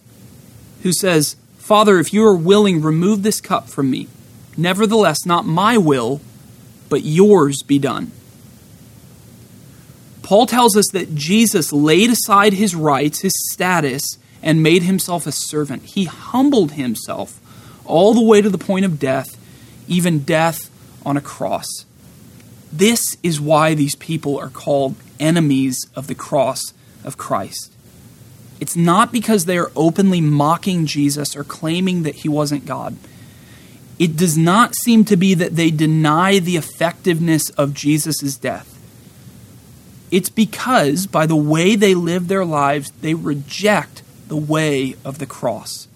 who 0.84 0.94
says, 0.94 1.36
Father, 1.58 2.00
if 2.00 2.14
you 2.14 2.26
are 2.26 2.36
willing, 2.36 2.82
remove 2.82 3.24
this 3.24 3.42
cup 3.42 3.70
from 3.70 3.90
me. 3.90 4.08
Nevertheless, 4.58 5.26
not 5.26 5.46
my 5.46 5.78
will, 5.78 6.22
but 6.90 7.04
yours 7.04 7.62
be 7.64 7.80
done. 7.80 8.12
Paul 10.24 10.46
tells 10.46 10.78
us 10.78 10.88
that 10.94 11.16
Jesus 11.16 11.74
laid 11.74 12.12
aside 12.12 12.54
his 12.54 12.76
rights, 12.76 13.22
his 13.22 13.34
status, 13.52 14.18
and 14.44 14.62
made 14.62 14.84
himself 14.84 15.26
a 15.26 15.32
servant. 15.32 15.84
He 15.84 16.06
humbled 16.06 16.74
himself 16.74 17.40
all 17.86 18.14
the 18.14 18.22
way 18.22 18.42
to 18.42 18.50
the 18.50 18.58
point 18.58 18.86
of 18.86 19.00
death, 19.00 19.38
even 19.88 20.20
death 20.20 20.70
on 21.06 21.18
a 21.18 21.22
cross. 21.22 21.86
This 22.72 23.18
is 23.24 23.42
why 23.42 23.74
these 23.74 23.96
people 23.96 24.38
are 24.38 24.50
called 24.50 24.96
enemies 25.20 25.80
of 25.96 26.08
the 26.08 26.16
cross 26.16 26.62
of 27.04 27.18
Christ. 27.18 27.74
It's 28.60 28.76
not 28.76 29.12
because 29.12 29.46
they 29.46 29.58
are 29.58 29.72
openly 29.76 30.22
mocking 30.22 30.86
Jesus 30.86 31.36
or 31.36 31.44
claiming 31.44 32.04
that 32.04 32.16
he 32.16 32.30
wasn't 32.30 32.66
God. 32.66 32.98
It 34.00 34.16
does 34.16 34.38
not 34.38 34.76
seem 34.76 35.04
to 35.06 35.18
be 35.18 35.34
that 35.34 35.58
they 35.58 35.70
deny 35.70 36.40
the 36.40 36.56
effectiveness 36.56 37.50
of 37.52 37.74
Jesus' 37.74 38.38
death. 38.38 38.78
It's 40.10 40.30
because, 40.30 41.06
by 41.06 41.26
the 41.26 41.36
way 41.36 41.76
they 41.76 41.94
live 41.94 42.28
their 42.30 42.46
lives, 42.46 42.92
they 43.02 43.14
reject 43.14 44.02
the 44.28 44.38
way 44.38 44.96
of 45.04 45.20
the 45.20 45.26
cross. 45.26 45.88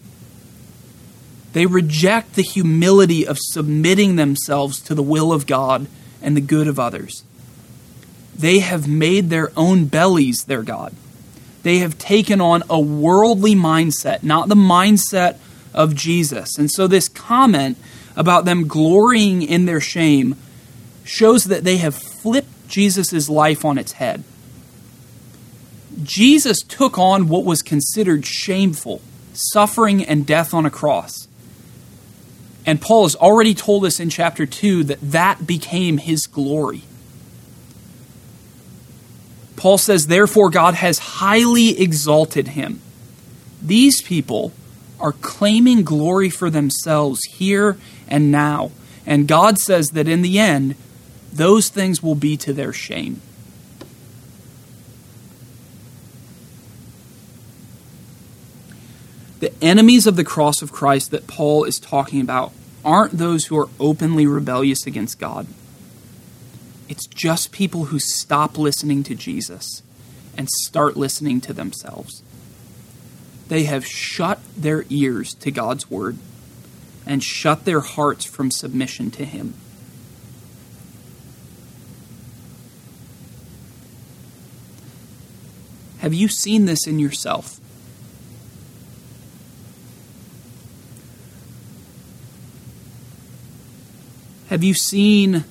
They 1.54 1.66
reject 1.66 2.34
the 2.34 2.42
humility 2.42 3.26
of 3.26 3.38
submitting 3.40 4.16
themselves 4.16 4.82
to 4.82 4.96
the 4.96 5.04
will 5.04 5.32
of 5.32 5.48
God 5.48 5.88
and 6.22 6.36
the 6.36 6.42
good 6.42 6.68
of 6.68 6.80
others. 6.80 7.24
They 8.36 8.60
have 8.60 8.88
made 8.88 9.30
their 9.30 9.52
own 9.56 9.86
bellies 9.86 10.46
their 10.46 10.64
God. 10.64 10.94
They 11.62 11.78
have 11.78 11.98
taken 11.98 12.42
on 12.42 12.64
a 12.70 12.80
worldly 12.80 13.56
mindset, 13.56 14.24
not 14.24 14.50
the 14.50 14.56
mindset 14.56 15.38
of 15.74 15.96
Jesus. 15.96 16.58
And 16.58 16.70
so, 16.70 16.88
this 16.88 17.08
comment 17.08 17.78
about 18.16 18.46
them 18.46 18.68
glorying 18.68 19.42
in 19.42 19.66
their 19.66 19.82
shame 19.82 20.36
shows 21.04 21.46
that 21.46 21.64
they 21.64 21.78
have 21.78 21.96
flipped 21.96 22.68
Jesus' 22.68 23.30
life 23.30 23.66
on 23.66 23.78
its 23.78 23.94
head. 23.94 24.24
Jesus 26.02 26.62
took 26.62 26.98
on 26.98 27.28
what 27.28 27.46
was 27.46 27.62
considered 27.62 28.26
shameful 28.26 29.02
suffering 29.34 30.04
and 30.04 30.26
death 30.26 30.54
on 30.54 30.66
a 30.66 30.70
cross. 30.70 31.28
And 32.66 32.80
Paul 32.80 33.04
has 33.04 33.16
already 33.16 33.54
told 33.54 33.86
us 33.86 34.00
in 34.00 34.10
chapter 34.10 34.46
2 34.46 34.86
that 34.86 35.02
that 35.02 35.46
became 35.46 35.98
his 35.98 36.26
glory. 36.28 36.84
Paul 39.56 39.78
says, 39.78 40.08
Therefore, 40.08 40.50
God 40.50 40.76
has 40.76 41.00
highly 41.00 41.80
exalted 41.80 42.50
him. 42.50 42.82
These 43.62 44.02
people 44.02 44.54
are 45.00 45.14
claiming 45.14 45.84
glory 45.84 46.30
for 46.30 46.50
themselves 46.50 47.24
here 47.26 47.78
and 48.08 48.32
now. 48.32 48.72
And 49.06 49.28
God 49.28 49.60
says 49.60 49.92
that 49.92 50.08
in 50.08 50.22
the 50.22 50.40
end, 50.40 50.76
those 51.32 51.70
things 51.70 52.02
will 52.02 52.16
be 52.16 52.38
to 52.38 52.54
their 52.54 52.74
shame. 52.74 53.22
The 59.40 59.54
enemies 59.62 60.08
of 60.08 60.16
the 60.16 60.24
cross 60.24 60.62
of 60.62 60.72
Christ 60.72 61.12
that 61.12 61.28
Paul 61.28 61.66
is 61.66 61.80
talking 61.80 62.22
about 62.22 62.54
aren't 62.86 63.18
those 63.18 63.46
who 63.46 63.58
are 63.60 63.70
openly 63.80 64.26
rebellious 64.26 64.86
against 64.86 65.20
God. 65.20 65.48
It's 66.88 67.08
just 67.08 67.52
people 67.52 67.86
who 67.86 68.00
stop 68.00 68.58
listening 68.58 69.04
to 69.04 69.16
Jesus 69.16 69.82
and 70.38 70.50
start 70.50 70.96
listening 70.96 71.42
to 71.42 71.54
themselves. 71.54 72.24
They 73.48 73.64
have 73.64 73.86
shut 73.86 74.40
their 74.56 74.86
ears 74.90 75.34
to 75.36 75.52
God's 75.52 75.90
word 75.90 76.18
and 77.06 77.24
shut 77.24 77.66
their 77.66 77.82
hearts 77.82 78.26
from 78.26 78.52
submission 78.52 79.12
to 79.12 79.26
Him. 79.26 79.54
Have 86.00 86.14
you 86.14 86.28
seen 86.28 86.66
this 86.66 86.86
in 86.86 87.00
yourself? 87.00 87.60
Have 94.50 94.64
you 94.64 94.74
seen 94.74 95.46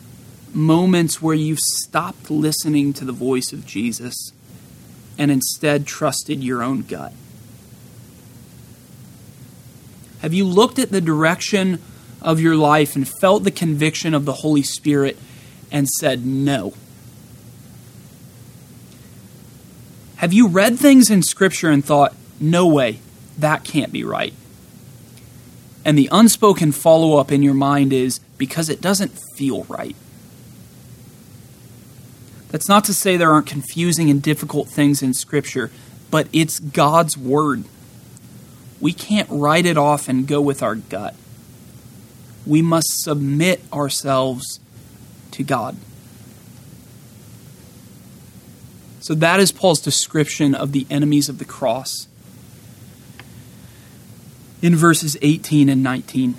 moments 0.53 1.23
where 1.23 1.35
you've 1.35 1.59
stopped 1.59 2.31
listening 2.31 2.93
to 2.93 3.05
the 3.05 3.13
voice 3.13 3.53
of 3.53 3.67
Jesus 3.67 4.33
and 5.19 5.31
instead 5.31 5.87
trusted 5.87 6.45
your 6.45 6.63
own 6.63 6.83
gut? 6.83 7.13
Have 10.23 10.33
you 10.33 10.47
looked 10.47 10.79
at 10.79 10.91
the 10.91 11.01
direction 11.01 11.83
of 12.21 12.39
your 12.39 12.55
life 12.55 12.95
and 12.95 13.07
felt 13.07 13.43
the 13.43 13.51
conviction 13.51 14.15
of 14.15 14.25
the 14.25 14.35
Holy 14.35 14.63
Spirit 14.63 15.19
and 15.73 15.89
said 15.89 16.25
no? 16.25 16.75
Have 20.17 20.33
you 20.33 20.47
read 20.47 20.79
things 20.79 21.11
in 21.11 21.23
Scripture 21.23 21.71
and 21.71 21.85
thought, 21.85 22.15
no 22.39 22.69
way, 22.69 23.01
that 23.37 23.65
can't 23.65 23.93
be 23.93 24.05
right? 24.05 24.33
And 25.85 25.99
the 25.99 26.09
unspoken 26.13 26.71
follow 26.71 27.17
up 27.17 27.33
in 27.33 27.43
your 27.43 27.55
mind 27.55 27.93
is, 27.93 28.21
because 28.39 28.69
it 28.69 28.81
doesn't 28.81 29.19
feel 29.37 29.65
right. 29.65 29.97
That's 32.51 32.69
not 32.69 32.85
to 32.85 32.95
say 32.95 33.17
there 33.17 33.33
aren't 33.33 33.49
confusing 33.49 34.09
and 34.09 34.23
difficult 34.23 34.69
things 34.69 35.03
in 35.03 35.15
Scripture, 35.15 35.73
but 36.13 36.29
it's 36.33 36.61
God's 36.61 37.19
Word. 37.19 37.65
We 38.83 38.93
can't 38.93 39.29
write 39.31 39.65
it 39.65 39.79
off 39.79 40.09
and 40.09 40.27
go 40.27 40.41
with 40.41 40.61
our 40.61 40.75
gut. 40.75 41.15
We 42.45 42.63
must 42.63 43.05
submit 43.05 43.63
ourselves 43.73 44.59
to 45.31 45.45
God. 45.45 45.77
So 48.99 49.15
that 49.15 49.39
is 49.39 49.53
Paul's 49.53 49.81
description 49.81 50.53
of 50.53 50.73
the 50.73 50.85
enemies 50.91 51.29
of 51.29 51.39
the 51.39 51.45
cross 51.45 52.09
in 54.61 54.75
verses 54.75 55.17
18 55.23 55.69
and 55.69 55.85
19. 55.85 56.35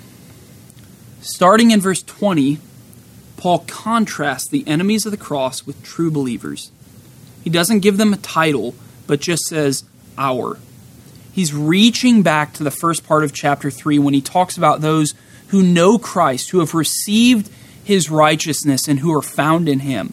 Starting 1.22 1.70
in 1.70 1.80
verse 1.80 2.02
20, 2.02 2.58
Paul 3.38 3.60
contrasts 3.60 4.48
the 4.48 4.68
enemies 4.68 5.06
of 5.06 5.12
the 5.12 5.18
cross 5.18 5.66
with 5.66 5.82
true 5.82 6.10
believers. 6.10 6.70
He 7.42 7.48
doesn't 7.48 7.80
give 7.80 7.96
them 7.96 8.12
a 8.12 8.18
title, 8.18 8.74
but 9.06 9.20
just 9.20 9.44
says, 9.44 9.84
our. 10.18 10.58
He's 11.34 11.52
reaching 11.52 12.22
back 12.22 12.52
to 12.52 12.62
the 12.62 12.70
first 12.70 13.04
part 13.04 13.24
of 13.24 13.32
chapter 13.32 13.68
3 13.68 13.98
when 13.98 14.14
he 14.14 14.20
talks 14.20 14.56
about 14.56 14.80
those 14.80 15.14
who 15.48 15.64
know 15.64 15.98
Christ, 15.98 16.50
who 16.50 16.60
have 16.60 16.74
received 16.74 17.50
his 17.82 18.08
righteousness, 18.08 18.86
and 18.86 19.00
who 19.00 19.12
are 19.12 19.20
found 19.20 19.68
in 19.68 19.80
him. 19.80 20.12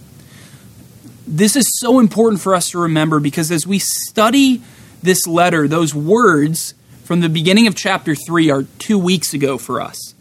This 1.27 1.55
is 1.55 1.67
so 1.79 1.99
important 1.99 2.41
for 2.41 2.55
us 2.55 2.71
to 2.71 2.79
remember 2.79 3.19
because 3.19 3.51
as 3.51 3.67
we 3.67 3.77
study 3.77 4.63
this 5.03 5.27
letter, 5.27 5.67
those 5.67 5.93
words 5.93 6.73
from 7.03 7.19
the 7.19 7.29
beginning 7.29 7.67
of 7.67 7.75
chapter 7.75 8.15
3 8.15 8.49
are 8.49 8.63
two 8.79 8.97
weeks 8.97 9.35
ago 9.35 9.59
for 9.59 9.79
us. 9.79 10.15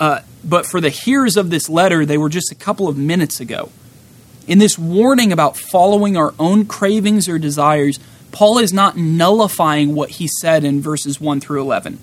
Uh, 0.00 0.20
but 0.42 0.64
for 0.64 0.80
the 0.80 0.88
hearers 0.88 1.36
of 1.36 1.50
this 1.50 1.68
letter, 1.68 2.06
they 2.06 2.16
were 2.16 2.30
just 2.30 2.50
a 2.50 2.54
couple 2.54 2.88
of 2.88 2.96
minutes 2.96 3.38
ago. 3.38 3.70
In 4.46 4.58
this 4.58 4.78
warning 4.78 5.30
about 5.30 5.58
following 5.58 6.16
our 6.16 6.32
own 6.38 6.64
cravings 6.64 7.28
or 7.28 7.38
desires, 7.38 8.00
Paul 8.32 8.58
is 8.58 8.72
not 8.72 8.96
nullifying 8.96 9.94
what 9.94 10.10
he 10.10 10.26
said 10.40 10.64
in 10.64 10.80
verses 10.80 11.20
1 11.20 11.40
through 11.40 11.60
11 11.60 11.98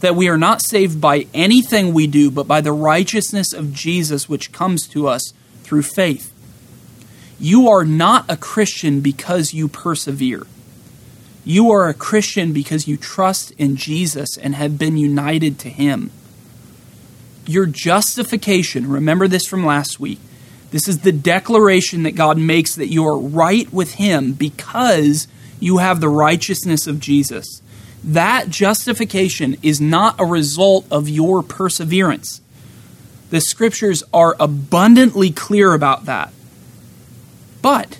that 0.00 0.16
we 0.16 0.28
are 0.28 0.38
not 0.38 0.62
saved 0.62 1.00
by 1.00 1.26
anything 1.32 1.92
we 1.92 2.06
do, 2.06 2.30
but 2.30 2.48
by 2.48 2.60
the 2.60 2.72
righteousness 2.72 3.52
of 3.52 3.72
Jesus 3.72 4.28
which 4.28 4.52
comes 4.52 4.86
to 4.88 5.06
us 5.06 5.32
through 5.62 5.82
faith. 5.82 6.32
You 7.38 7.68
are 7.68 7.84
not 7.84 8.24
a 8.28 8.36
Christian 8.36 9.00
because 9.00 9.54
you 9.54 9.68
persevere. 9.68 10.46
You 11.44 11.70
are 11.70 11.88
a 11.88 11.94
Christian 11.94 12.52
because 12.52 12.86
you 12.86 12.96
trust 12.96 13.52
in 13.52 13.76
Jesus 13.76 14.36
and 14.36 14.54
have 14.54 14.78
been 14.78 14.96
united 14.96 15.58
to 15.60 15.70
Him. 15.70 16.10
Your 17.46 17.66
justification, 17.66 18.90
remember 18.90 19.26
this 19.26 19.46
from 19.46 19.64
last 19.64 19.98
week. 19.98 20.18
This 20.70 20.86
is 20.86 21.00
the 21.00 21.12
declaration 21.12 22.02
that 22.02 22.14
God 22.14 22.38
makes 22.38 22.74
that 22.74 22.88
you 22.88 23.06
are 23.06 23.18
right 23.18 23.72
with 23.72 23.94
Him 23.94 24.34
because 24.34 25.26
you 25.60 25.78
have 25.78 26.00
the 26.00 26.08
righteousness 26.08 26.86
of 26.86 26.98
Jesus. 26.98 27.62
That 28.02 28.48
justification 28.48 29.56
is 29.62 29.80
not 29.80 30.18
a 30.18 30.24
result 30.24 30.86
of 30.90 31.08
your 31.08 31.42
perseverance. 31.42 32.40
The 33.28 33.40
scriptures 33.40 34.02
are 34.12 34.34
abundantly 34.40 35.30
clear 35.30 35.74
about 35.74 36.06
that. 36.06 36.32
But 37.62 37.98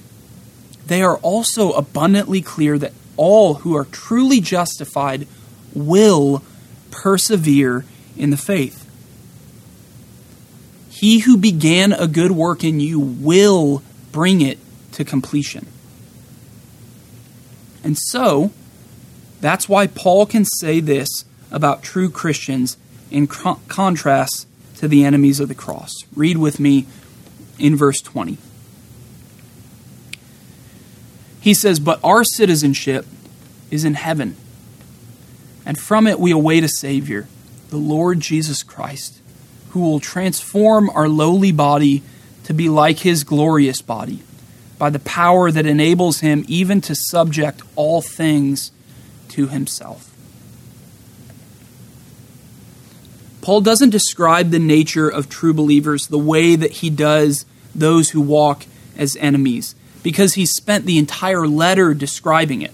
they 0.86 1.02
are 1.02 1.18
also 1.18 1.72
abundantly 1.72 2.40
clear 2.40 2.78
that 2.78 2.94
all 3.16 3.54
who 3.54 3.76
are 3.76 3.84
truly 3.84 4.40
justified 4.40 5.28
will 5.74 6.42
persevere 6.90 7.84
in 8.16 8.30
the 8.30 8.36
faith. 8.36 8.86
He 10.90 11.20
who 11.20 11.36
began 11.36 11.92
a 11.92 12.08
good 12.08 12.32
work 12.32 12.64
in 12.64 12.80
you 12.80 12.98
will 12.98 13.82
bring 14.12 14.40
it 14.40 14.58
to 14.92 15.04
completion. 15.04 15.66
And 17.82 17.96
so, 17.98 18.52
that's 19.40 19.68
why 19.68 19.86
Paul 19.86 20.26
can 20.26 20.44
say 20.44 20.80
this 20.80 21.24
about 21.50 21.82
true 21.82 22.10
Christians 22.10 22.76
in 23.10 23.26
contrast 23.26 24.46
to 24.76 24.88
the 24.88 25.04
enemies 25.04 25.40
of 25.40 25.48
the 25.48 25.54
cross. 25.54 25.92
Read 26.14 26.38
with 26.38 26.60
me 26.60 26.86
in 27.58 27.76
verse 27.76 28.00
20. 28.00 28.38
He 31.40 31.54
says, 31.54 31.80
But 31.80 32.00
our 32.04 32.22
citizenship 32.22 33.06
is 33.70 33.84
in 33.84 33.94
heaven, 33.94 34.36
and 35.64 35.78
from 35.78 36.06
it 36.06 36.20
we 36.20 36.30
await 36.30 36.64
a 36.64 36.68
Savior, 36.68 37.28
the 37.70 37.76
Lord 37.76 38.20
Jesus 38.20 38.62
Christ 38.62 39.20
who 39.70 39.80
will 39.80 40.00
transform 40.00 40.90
our 40.90 41.08
lowly 41.08 41.52
body 41.52 42.02
to 42.44 42.54
be 42.54 42.68
like 42.68 42.98
his 42.98 43.24
glorious 43.24 43.80
body 43.82 44.22
by 44.80 44.88
the 44.88 44.98
power 45.00 45.50
that 45.52 45.66
enables 45.66 46.20
him 46.20 46.42
even 46.48 46.80
to 46.80 46.94
subject 46.94 47.60
all 47.76 48.00
things 48.00 48.72
to 49.28 49.46
himself. 49.46 50.10
Paul 53.42 53.60
doesn't 53.60 53.90
describe 53.90 54.50
the 54.50 54.58
nature 54.58 55.06
of 55.06 55.28
true 55.28 55.52
believers 55.52 56.06
the 56.06 56.18
way 56.18 56.56
that 56.56 56.70
he 56.72 56.88
does 56.88 57.44
those 57.74 58.10
who 58.10 58.22
walk 58.22 58.64
as 58.96 59.16
enemies, 59.16 59.74
because 60.02 60.32
he 60.32 60.46
spent 60.46 60.86
the 60.86 60.96
entire 60.96 61.46
letter 61.46 61.92
describing 61.92 62.62
it. 62.62 62.72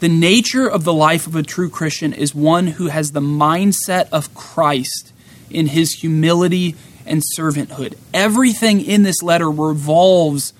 The 0.00 0.08
nature 0.08 0.68
of 0.68 0.82
the 0.82 0.92
life 0.92 1.28
of 1.28 1.36
a 1.36 1.44
true 1.44 1.70
Christian 1.70 2.12
is 2.12 2.34
one 2.34 2.66
who 2.66 2.88
has 2.88 3.12
the 3.12 3.20
mindset 3.20 4.08
of 4.10 4.34
Christ 4.34 5.12
in 5.50 5.68
his 5.68 6.00
humility 6.00 6.74
and 7.06 7.22
servanthood. 7.38 7.96
Everything 8.12 8.80
in 8.80 9.04
this 9.04 9.22
letter 9.22 9.48
revolves 9.48 10.52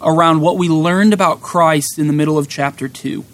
around 0.00 0.40
what 0.40 0.56
we 0.56 0.68
learned 0.68 1.12
about 1.12 1.40
Christ 1.40 1.98
in 1.98 2.06
the 2.06 2.12
middle 2.12 2.38
of 2.38 2.48
chapter 2.48 2.88
2. 2.88 3.24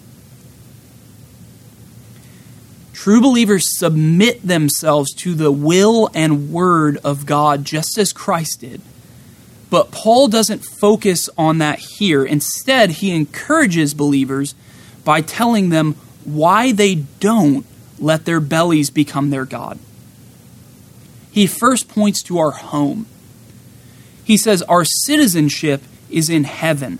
True 2.93 3.19
believers 3.19 3.77
submit 3.79 4.45
themselves 4.45 5.11
to 5.15 5.33
the 5.33 5.51
will 5.51 6.09
and 6.13 6.51
word 6.51 6.97
of 7.03 7.25
God 7.25 7.65
just 7.65 7.97
as 7.97 8.13
Christ 8.13 8.61
did. 8.61 8.81
But 9.71 9.89
Paul 9.89 10.27
doesn't 10.27 10.59
focus 10.59 11.29
on 11.37 11.57
that 11.59 11.79
here. 11.79 12.23
Instead, 12.23 12.91
he 12.91 13.15
encourages 13.15 13.93
believers 13.93 14.53
by 15.03 15.21
telling 15.21 15.69
them 15.69 15.93
why 16.25 16.73
they 16.73 16.95
don't 16.95 17.65
let 17.97 18.25
their 18.25 18.39
bellies 18.39 18.89
become 18.89 19.29
their 19.29 19.45
God. 19.45 19.79
He 21.31 21.47
first 21.47 21.87
points 21.87 22.21
to 22.23 22.37
our 22.37 22.51
home. 22.51 23.05
He 24.23 24.37
says, 24.37 24.61
Our 24.63 24.83
citizenship 24.83 25.81
is 26.11 26.29
in 26.29 26.43
heaven. 26.43 26.99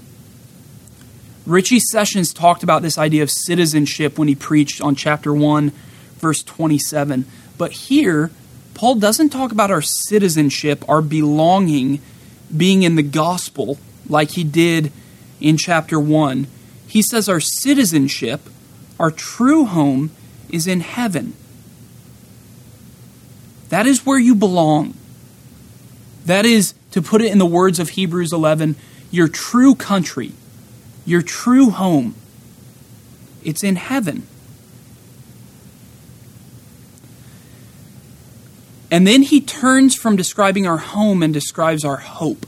Richie 1.45 1.79
Sessions 1.79 2.33
talked 2.33 2.63
about 2.63 2.81
this 2.81 2.97
idea 2.97 3.23
of 3.23 3.31
citizenship 3.31 4.17
when 4.17 4.27
he 4.27 4.35
preached 4.35 4.81
on 4.81 4.95
chapter 4.95 5.33
1, 5.33 5.71
verse 6.17 6.43
27. 6.43 7.25
But 7.57 7.71
here, 7.71 8.31
Paul 8.73 8.95
doesn't 8.95 9.29
talk 9.29 9.51
about 9.51 9.71
our 9.71 9.81
citizenship, 9.81 10.87
our 10.87 11.01
belonging, 11.01 11.99
being 12.55 12.83
in 12.83 12.95
the 12.95 13.03
gospel 13.03 13.77
like 14.07 14.31
he 14.31 14.43
did 14.43 14.91
in 15.39 15.57
chapter 15.57 15.99
1. 15.99 16.47
He 16.87 17.01
says 17.01 17.27
our 17.27 17.39
citizenship, 17.39 18.41
our 18.99 19.11
true 19.11 19.65
home, 19.65 20.11
is 20.49 20.67
in 20.67 20.81
heaven. 20.81 21.33
That 23.69 23.87
is 23.87 24.05
where 24.05 24.19
you 24.19 24.35
belong. 24.35 24.95
That 26.25 26.45
is, 26.45 26.73
to 26.91 27.01
put 27.01 27.21
it 27.21 27.31
in 27.31 27.37
the 27.37 27.45
words 27.45 27.79
of 27.79 27.89
Hebrews 27.89 28.33
11, 28.33 28.75
your 29.11 29.27
true 29.27 29.75
country, 29.75 30.31
your 31.05 31.21
true 31.21 31.69
home. 31.69 32.15
It's 33.43 33.63
in 33.63 33.75
heaven. 33.75 34.25
And 38.89 39.07
then 39.07 39.21
he 39.21 39.39
turns 39.39 39.95
from 39.95 40.15
describing 40.15 40.67
our 40.67 40.77
home 40.77 41.23
and 41.23 41.33
describes 41.33 41.85
our 41.85 41.97
hope. 41.97 42.45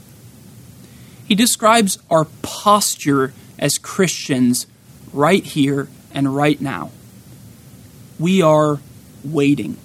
He 1.26 1.34
describes 1.34 1.98
our 2.10 2.26
posture 2.42 3.32
as 3.58 3.78
Christians 3.78 4.66
right 5.12 5.42
here 5.42 5.88
and 6.12 6.36
right 6.36 6.60
now. 6.60 6.90
We 8.18 8.42
are 8.42 8.80
waiting. 9.24 9.78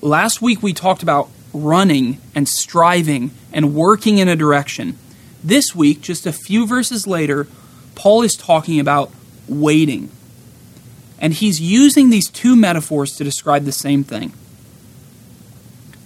Last 0.00 0.40
week 0.40 0.62
we 0.62 0.72
talked 0.72 1.02
about 1.02 1.28
running 1.52 2.20
and 2.34 2.48
striving 2.48 3.30
and 3.52 3.74
working 3.74 4.18
in 4.18 4.28
a 4.28 4.36
direction. 4.36 4.98
This 5.42 5.74
week, 5.74 6.00
just 6.00 6.26
a 6.26 6.32
few 6.32 6.66
verses 6.66 7.06
later, 7.06 7.46
Paul 7.94 8.22
is 8.22 8.34
talking 8.34 8.78
about 8.78 9.10
waiting. 9.48 10.10
And 11.18 11.34
he's 11.34 11.60
using 11.60 12.10
these 12.10 12.30
two 12.30 12.56
metaphors 12.56 13.12
to 13.16 13.24
describe 13.24 13.64
the 13.64 13.72
same 13.72 14.04
thing. 14.04 14.32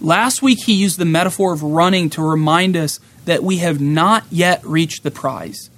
Last 0.01 0.41
week, 0.41 0.59
he 0.65 0.73
used 0.73 0.97
the 0.99 1.05
metaphor 1.05 1.53
of 1.53 1.63
running 1.63 2.09
to 2.11 2.21
remind 2.21 2.75
us 2.75 2.99
that 3.25 3.43
we 3.43 3.57
have 3.57 3.79
not 3.81 4.23
yet 4.29 4.63
reached 4.65 5.03
the 5.03 5.11
prize. 5.11 5.69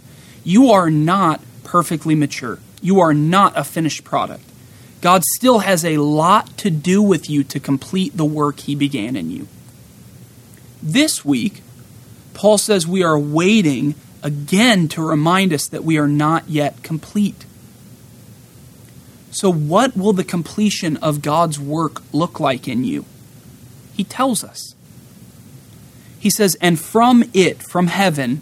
You 0.44 0.72
are 0.72 0.90
not 0.90 1.42
perfectly 1.64 2.16
mature, 2.16 2.60
you 2.82 3.00
are 3.00 3.14
not 3.14 3.54
a 3.58 3.64
finished 3.64 4.04
product. 4.04 4.44
God 5.02 5.24
still 5.36 5.60
has 5.60 5.86
a 5.86 5.98
lot 5.98 6.58
to 6.58 6.72
do 6.72 7.02
with 7.02 7.30
you 7.30 7.44
to 7.46 7.60
complete 7.60 8.18
the 8.18 8.26
work 8.26 8.62
he 8.62 8.74
began 8.74 9.16
in 9.16 9.30
you. 9.30 9.48
This 10.82 11.26
week, 11.26 11.62
Paul 12.34 12.58
says 12.58 12.86
we 12.86 13.04
are 13.04 13.18
waiting 13.18 13.96
again 14.24 14.88
to 14.90 15.02
remind 15.02 15.54
us 15.54 15.68
that 15.68 15.84
we 15.84 15.98
are 15.98 16.08
not 16.08 16.50
yet 16.50 16.84
complete. 16.84 17.46
So, 19.32 19.52
what 19.52 19.96
will 19.96 20.14
the 20.14 20.24
completion 20.24 20.98
of 20.98 21.22
God's 21.22 21.60
work 21.60 22.02
look 22.12 22.40
like 22.40 22.68
in 22.68 22.84
you? 22.84 23.06
He 23.94 24.04
tells 24.04 24.44
us. 24.44 24.76
He 26.20 26.30
says, 26.30 26.56
And 26.62 26.80
from 26.80 27.24
it, 27.34 27.62
from 27.62 27.88
heaven, 27.88 28.42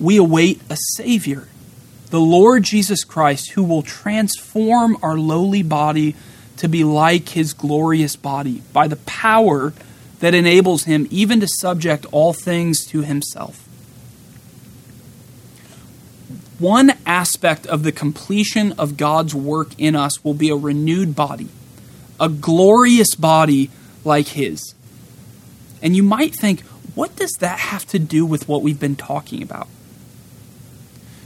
we 0.00 0.16
await 0.16 0.60
a 0.70 0.76
Savior, 0.94 1.48
the 2.10 2.20
Lord 2.20 2.62
Jesus 2.62 3.04
Christ, 3.04 3.52
who 3.52 3.64
will 3.64 3.82
transform 3.82 4.96
our 5.02 5.18
lowly 5.18 5.62
body 5.62 6.14
to 6.58 6.68
be 6.68 6.84
like 6.84 7.30
his 7.30 7.52
glorious 7.52 8.16
body 8.16 8.62
by 8.72 8.88
the 8.88 8.96
power 8.96 9.72
that 10.20 10.34
enables 10.34 10.84
him 10.84 11.06
even 11.10 11.40
to 11.40 11.46
subject 11.46 12.06
all 12.12 12.32
things 12.32 12.84
to 12.86 13.02
himself 13.02 13.66
one 16.58 16.94
aspect 17.04 17.66
of 17.66 17.82
the 17.82 17.92
completion 17.92 18.72
of 18.72 18.96
God's 18.96 19.34
work 19.34 19.78
in 19.78 19.94
us 19.94 20.24
will 20.24 20.34
be 20.34 20.48
a 20.48 20.56
renewed 20.56 21.14
body, 21.14 21.48
a 22.18 22.28
glorious 22.28 23.14
body 23.14 23.70
like 24.04 24.28
His. 24.28 24.74
And 25.82 25.94
you 25.94 26.02
might 26.02 26.34
think, 26.34 26.62
what 26.94 27.14
does 27.16 27.32
that 27.40 27.58
have 27.58 27.86
to 27.88 27.98
do 27.98 28.24
with 28.24 28.48
what 28.48 28.62
we've 28.62 28.80
been 28.80 28.96
talking 28.96 29.42
about? 29.42 29.68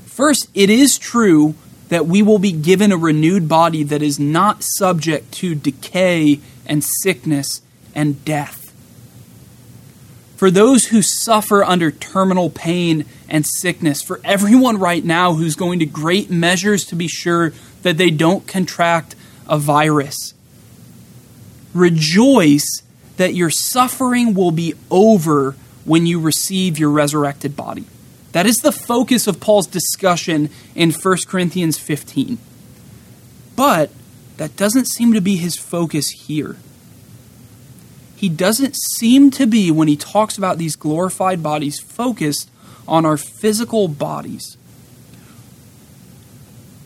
First, 0.07 0.49
it 0.53 0.69
is 0.69 0.99
true 0.99 1.55
that 1.91 2.07
we 2.07 2.23
will 2.23 2.41
be 2.41 2.53
given 2.53 2.91
a 2.91 2.97
renewed 2.97 3.49
body 3.49 3.85
that 3.85 4.03
is 4.03 4.19
not 4.19 4.65
subject 4.65 5.33
to 5.35 5.55
decay 5.55 6.41
and 6.67 6.83
sickness 6.83 7.63
and 7.95 8.25
death. 8.25 8.60
For 10.41 10.51
those 10.51 10.87
who 10.87 11.03
suffer 11.03 11.63
under 11.63 11.91
terminal 11.91 12.49
pain 12.49 13.05
and 13.29 13.45
sickness, 13.47 14.01
for 14.01 14.23
everyone 14.25 14.79
right 14.79 15.05
now 15.05 15.35
who's 15.35 15.55
going 15.55 15.81
to 15.81 15.85
great 15.85 16.31
measures 16.31 16.87
to 16.87 16.97
be 16.97 17.09
sure 17.09 17.53
that 17.83 17.99
they 17.99 18.09
don't 18.09 18.47
contract 18.47 19.15
a 19.47 19.59
virus. 19.59 20.33
Rejoice 21.75 22.83
that 23.19 23.35
your 23.35 23.51
suffering 23.51 24.33
will 24.33 24.51
be 24.51 24.73
over 24.91 25.57
when 25.85 26.07
you 26.07 26.19
receive 26.19 26.79
your 26.79 26.89
resurrected 26.89 27.55
body. 27.55 27.85
That 28.33 28.47
is 28.47 28.57
the 28.63 28.73
focus 28.73 29.27
of 29.27 29.41
Paul's 29.41 29.67
discussion 29.67 30.49
in 30.75 30.91
1 30.91 31.17
Corinthians 31.27 31.77
15. 31.77 32.39
But 33.57 33.91
that 34.39 34.57
doesn't 34.57 34.87
seem 34.87 35.13
to 35.13 35.21
be 35.21 35.37
his 35.37 35.57
focus 35.57 36.09
here 36.09 36.57
he 38.21 38.29
doesn't 38.29 38.77
seem 38.77 39.31
to 39.31 39.47
be, 39.47 39.71
when 39.71 39.89
he 39.89 39.97
talks 39.97 40.37
about 40.37 40.59
these 40.59 40.77
glorified 40.77 41.43
bodies, 41.43 41.81
focused 41.81 42.51
on 42.87 43.07
our 43.07 43.17
physical 43.17 43.89
bodies. 43.89 44.59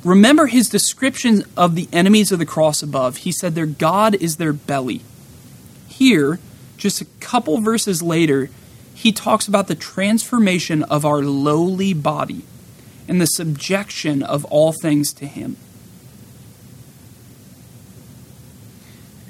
Remember 0.05 0.47
his 0.47 0.69
description 0.69 1.43
of 1.57 1.75
the 1.75 1.89
enemies 1.93 2.31
of 2.31 2.39
the 2.39 2.47
cross 2.47 2.85
above. 2.85 3.17
He 3.17 3.33
said 3.33 3.57
their 3.57 3.67
God 3.67 4.15
is 4.15 4.37
their 4.37 4.53
belly. 4.53 5.01
Here, 5.89 6.39
just 6.77 7.01
a 7.01 7.07
couple 7.19 7.61
verses 7.61 8.01
later, 8.01 8.49
he 8.95 9.11
talks 9.11 9.49
about 9.49 9.67
the 9.67 9.75
transformation 9.75 10.85
of 10.85 11.05
our 11.05 11.23
lowly 11.23 11.95
body 11.95 12.43
and 13.09 13.21
the 13.21 13.27
subjection 13.27 14.23
of 14.23 14.45
all 14.45 14.73
things 14.73 15.13
to 15.15 15.27
him. 15.27 15.57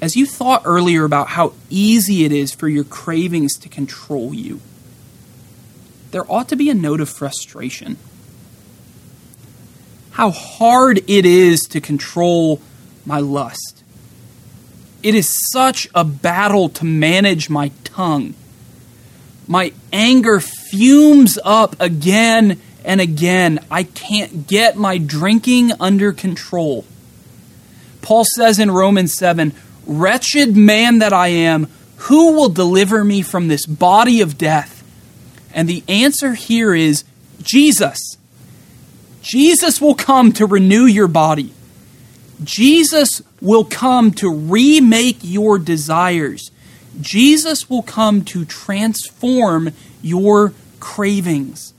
As 0.05 0.15
you 0.15 0.27
thought 0.27 0.61
earlier 0.65 1.03
about 1.03 1.29
how 1.29 1.53
easy 1.67 2.25
it 2.25 2.31
is 2.31 2.53
for 2.53 2.67
your 2.67 2.83
cravings 2.83 3.57
to 3.57 3.69
control 3.69 4.35
you, 4.35 4.61
there 6.11 6.31
ought 6.31 6.47
to 6.49 6.55
be 6.55 6.69
a 6.69 6.75
note 6.75 7.01
of 7.01 7.09
frustration. 7.09 7.97
How 10.11 10.29
hard 10.29 10.99
it 11.09 11.25
is 11.25 11.61
to 11.69 11.81
control 11.81 12.61
my 13.03 13.19
lust. 13.19 13.83
It 15.01 15.15
is 15.15 15.49
such 15.51 15.87
a 15.95 16.03
battle 16.03 16.69
to 16.69 16.85
manage 16.85 17.49
my 17.49 17.71
tongue. 17.83 18.35
My 19.47 19.73
anger 19.91 20.39
fumes 20.39 21.39
up 21.43 21.75
again 21.79 22.61
and 22.83 23.01
again. 23.01 23.57
I 23.71 23.81
can't 23.81 24.45
get 24.45 24.77
my 24.77 24.99
drinking 24.99 25.71
under 25.79 26.13
control. 26.13 26.85
Paul 28.03 28.23
says 28.35 28.59
in 28.59 28.69
Romans 28.69 29.15
7 29.15 29.51
Wretched 29.85 30.55
man 30.55 30.99
that 30.99 31.13
I 31.13 31.27
am, 31.27 31.67
who 31.97 32.33
will 32.33 32.49
deliver 32.49 33.03
me 33.03 33.21
from 33.21 33.47
this 33.47 33.65
body 33.65 34.21
of 34.21 34.37
death? 34.37 34.83
And 35.53 35.69
the 35.69 35.83
answer 35.87 36.33
here 36.33 36.73
is 36.73 37.03
Jesus. 37.41 38.17
Jesus 39.21 39.81
will 39.81 39.95
come 39.95 40.31
to 40.33 40.45
renew 40.45 40.85
your 40.85 41.07
body. 41.07 41.53
Jesus 42.43 43.21
will 43.41 43.63
come 43.63 44.11
to 44.11 44.31
remake 44.31 45.19
your 45.21 45.57
desires. 45.57 46.51
Jesus 46.99 47.69
will 47.69 47.81
come 47.81 48.23
to 48.25 48.45
transform 48.45 49.71
your 50.01 50.53
cravings. 50.79 51.73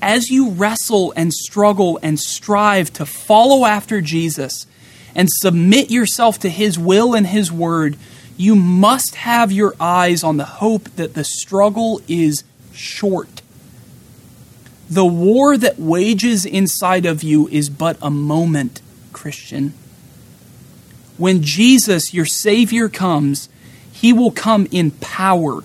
As 0.00 0.30
you 0.30 0.50
wrestle 0.50 1.12
and 1.16 1.32
struggle 1.32 1.98
and 2.02 2.18
strive 2.18 2.92
to 2.94 3.06
follow 3.06 3.64
after 3.64 4.00
Jesus 4.00 4.66
and 5.14 5.28
submit 5.30 5.90
yourself 5.90 6.38
to 6.40 6.48
His 6.48 6.78
will 6.78 7.14
and 7.14 7.26
His 7.26 7.50
word, 7.52 7.96
You 8.36 8.54
must 8.54 9.16
have 9.16 9.52
your 9.52 9.74
eyes 9.80 10.24
on 10.24 10.36
the 10.36 10.44
hope 10.44 10.84
that 10.96 11.14
the 11.14 11.24
struggle 11.24 12.00
is 12.08 12.44
short. 12.72 13.42
The 14.88 15.06
war 15.06 15.56
that 15.56 15.78
wages 15.78 16.44
inside 16.44 17.06
of 17.06 17.22
you 17.22 17.48
is 17.48 17.70
but 17.70 17.96
a 18.02 18.10
moment, 18.10 18.82
Christian. 19.12 19.74
When 21.16 21.42
Jesus, 21.42 22.12
your 22.12 22.26
Savior, 22.26 22.88
comes, 22.88 23.48
he 23.92 24.12
will 24.12 24.32
come 24.32 24.66
in 24.70 24.90
power. 24.90 25.62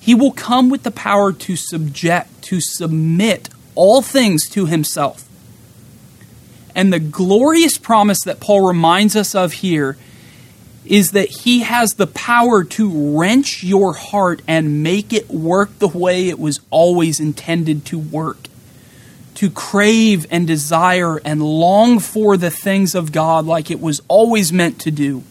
He 0.00 0.14
will 0.14 0.32
come 0.32 0.68
with 0.68 0.82
the 0.82 0.90
power 0.90 1.32
to 1.32 1.54
subject, 1.54 2.42
to 2.42 2.60
submit 2.60 3.48
all 3.74 4.02
things 4.02 4.48
to 4.50 4.66
himself. 4.66 5.27
And 6.78 6.92
the 6.92 7.00
glorious 7.00 7.76
promise 7.76 8.20
that 8.24 8.38
Paul 8.38 8.64
reminds 8.64 9.16
us 9.16 9.34
of 9.34 9.52
here 9.52 9.98
is 10.86 11.10
that 11.10 11.28
he 11.28 11.62
has 11.62 11.94
the 11.94 12.06
power 12.06 12.62
to 12.62 13.18
wrench 13.18 13.64
your 13.64 13.94
heart 13.94 14.42
and 14.46 14.80
make 14.80 15.12
it 15.12 15.28
work 15.28 15.76
the 15.80 15.88
way 15.88 16.28
it 16.28 16.38
was 16.38 16.60
always 16.70 17.18
intended 17.18 17.84
to 17.86 17.98
work. 17.98 18.46
To 19.34 19.50
crave 19.50 20.24
and 20.30 20.46
desire 20.46 21.18
and 21.24 21.42
long 21.42 21.98
for 21.98 22.36
the 22.36 22.48
things 22.48 22.94
of 22.94 23.10
God 23.10 23.44
like 23.44 23.72
it 23.72 23.80
was 23.80 24.00
always 24.06 24.52
meant 24.52 24.80
to 24.82 24.92
do. 24.92 25.24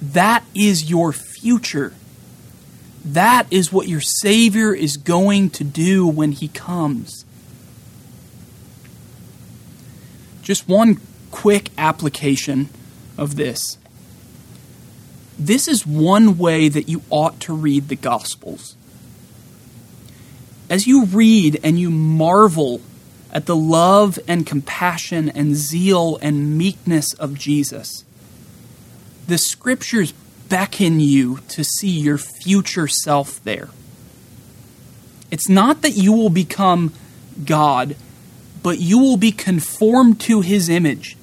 That 0.00 0.44
is 0.54 0.88
your 0.88 1.12
future. 1.12 1.92
That 3.04 3.46
is 3.50 3.70
what 3.70 3.86
your 3.86 4.00
Savior 4.00 4.72
is 4.72 4.96
going 4.96 5.50
to 5.50 5.62
do 5.64 6.06
when 6.06 6.32
He 6.32 6.48
comes. 6.48 7.26
Just 10.50 10.68
one 10.68 11.00
quick 11.30 11.70
application 11.78 12.70
of 13.16 13.36
this. 13.36 13.78
This 15.38 15.68
is 15.68 15.86
one 15.86 16.38
way 16.38 16.68
that 16.68 16.88
you 16.88 17.02
ought 17.08 17.38
to 17.42 17.54
read 17.54 17.86
the 17.86 17.94
Gospels. 17.94 18.74
As 20.68 20.88
you 20.88 21.04
read 21.04 21.60
and 21.62 21.78
you 21.78 21.88
marvel 21.88 22.80
at 23.32 23.46
the 23.46 23.54
love 23.54 24.18
and 24.26 24.44
compassion 24.44 25.28
and 25.28 25.54
zeal 25.54 26.18
and 26.20 26.58
meekness 26.58 27.12
of 27.12 27.38
Jesus, 27.38 28.04
the 29.28 29.38
Scriptures 29.38 30.10
beckon 30.48 30.98
you 30.98 31.38
to 31.50 31.62
see 31.62 31.90
your 31.90 32.18
future 32.18 32.88
self 32.88 33.40
there. 33.44 33.68
It's 35.30 35.48
not 35.48 35.82
that 35.82 35.92
you 35.92 36.12
will 36.12 36.28
become 36.28 36.92
God, 37.44 37.94
but 38.62 38.78
you 38.78 38.98
will 38.98 39.16
be 39.16 39.32
conformed 39.32 40.20
to 40.20 40.40
his 40.40 40.68
image. 40.68 41.16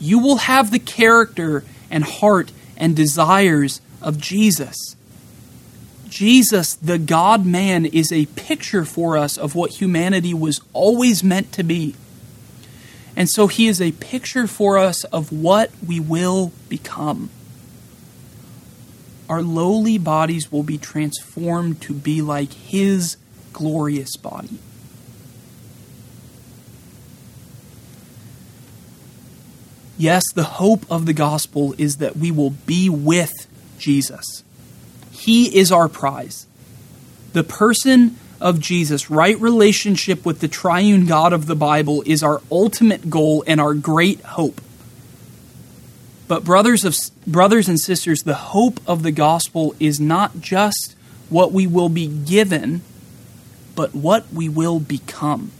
You 0.00 0.18
will 0.18 0.36
have 0.36 0.70
the 0.70 0.78
character 0.78 1.64
and 1.90 2.04
heart 2.04 2.52
and 2.76 2.96
desires 2.96 3.80
of 4.00 4.18
Jesus. 4.18 4.96
Jesus, 6.08 6.74
the 6.74 6.98
God 6.98 7.46
man, 7.46 7.84
is 7.84 8.10
a 8.10 8.26
picture 8.26 8.84
for 8.84 9.16
us 9.16 9.36
of 9.36 9.54
what 9.54 9.80
humanity 9.80 10.34
was 10.34 10.60
always 10.72 11.22
meant 11.22 11.52
to 11.52 11.62
be. 11.62 11.94
And 13.14 13.28
so 13.28 13.46
he 13.46 13.68
is 13.68 13.80
a 13.80 13.92
picture 13.92 14.46
for 14.46 14.78
us 14.78 15.04
of 15.04 15.32
what 15.32 15.70
we 15.86 16.00
will 16.00 16.52
become 16.68 17.30
our 19.30 19.42
lowly 19.42 19.96
bodies 19.96 20.50
will 20.50 20.64
be 20.64 20.76
transformed 20.76 21.80
to 21.82 21.94
be 21.94 22.20
like 22.20 22.52
his 22.52 23.16
glorious 23.52 24.16
body. 24.16 24.58
Yes, 30.00 30.22
the 30.32 30.44
hope 30.44 30.90
of 30.90 31.04
the 31.04 31.12
gospel 31.12 31.74
is 31.76 31.98
that 31.98 32.16
we 32.16 32.30
will 32.30 32.54
be 32.64 32.88
with 32.88 33.46
Jesus. 33.78 34.42
He 35.10 35.58
is 35.58 35.70
our 35.70 35.90
prize. 35.90 36.46
The 37.34 37.44
person 37.44 38.16
of 38.40 38.60
Jesus, 38.60 39.10
right 39.10 39.38
relationship 39.38 40.24
with 40.24 40.40
the 40.40 40.48
triune 40.48 41.04
God 41.04 41.34
of 41.34 41.44
the 41.44 41.54
Bible, 41.54 42.02
is 42.06 42.22
our 42.22 42.40
ultimate 42.50 43.10
goal 43.10 43.44
and 43.46 43.60
our 43.60 43.74
great 43.74 44.22
hope. 44.22 44.62
But 46.28 46.44
brothers 46.44 46.86
of 46.86 46.96
brothers 47.26 47.68
and 47.68 47.78
sisters, 47.78 48.22
the 48.22 48.32
hope 48.32 48.80
of 48.86 49.02
the 49.02 49.12
gospel 49.12 49.74
is 49.78 50.00
not 50.00 50.40
just 50.40 50.96
what 51.28 51.52
we 51.52 51.66
will 51.66 51.90
be 51.90 52.06
given, 52.06 52.80
but 53.76 53.94
what 53.94 54.32
we 54.32 54.48
will 54.48 54.80
become. 54.80 55.52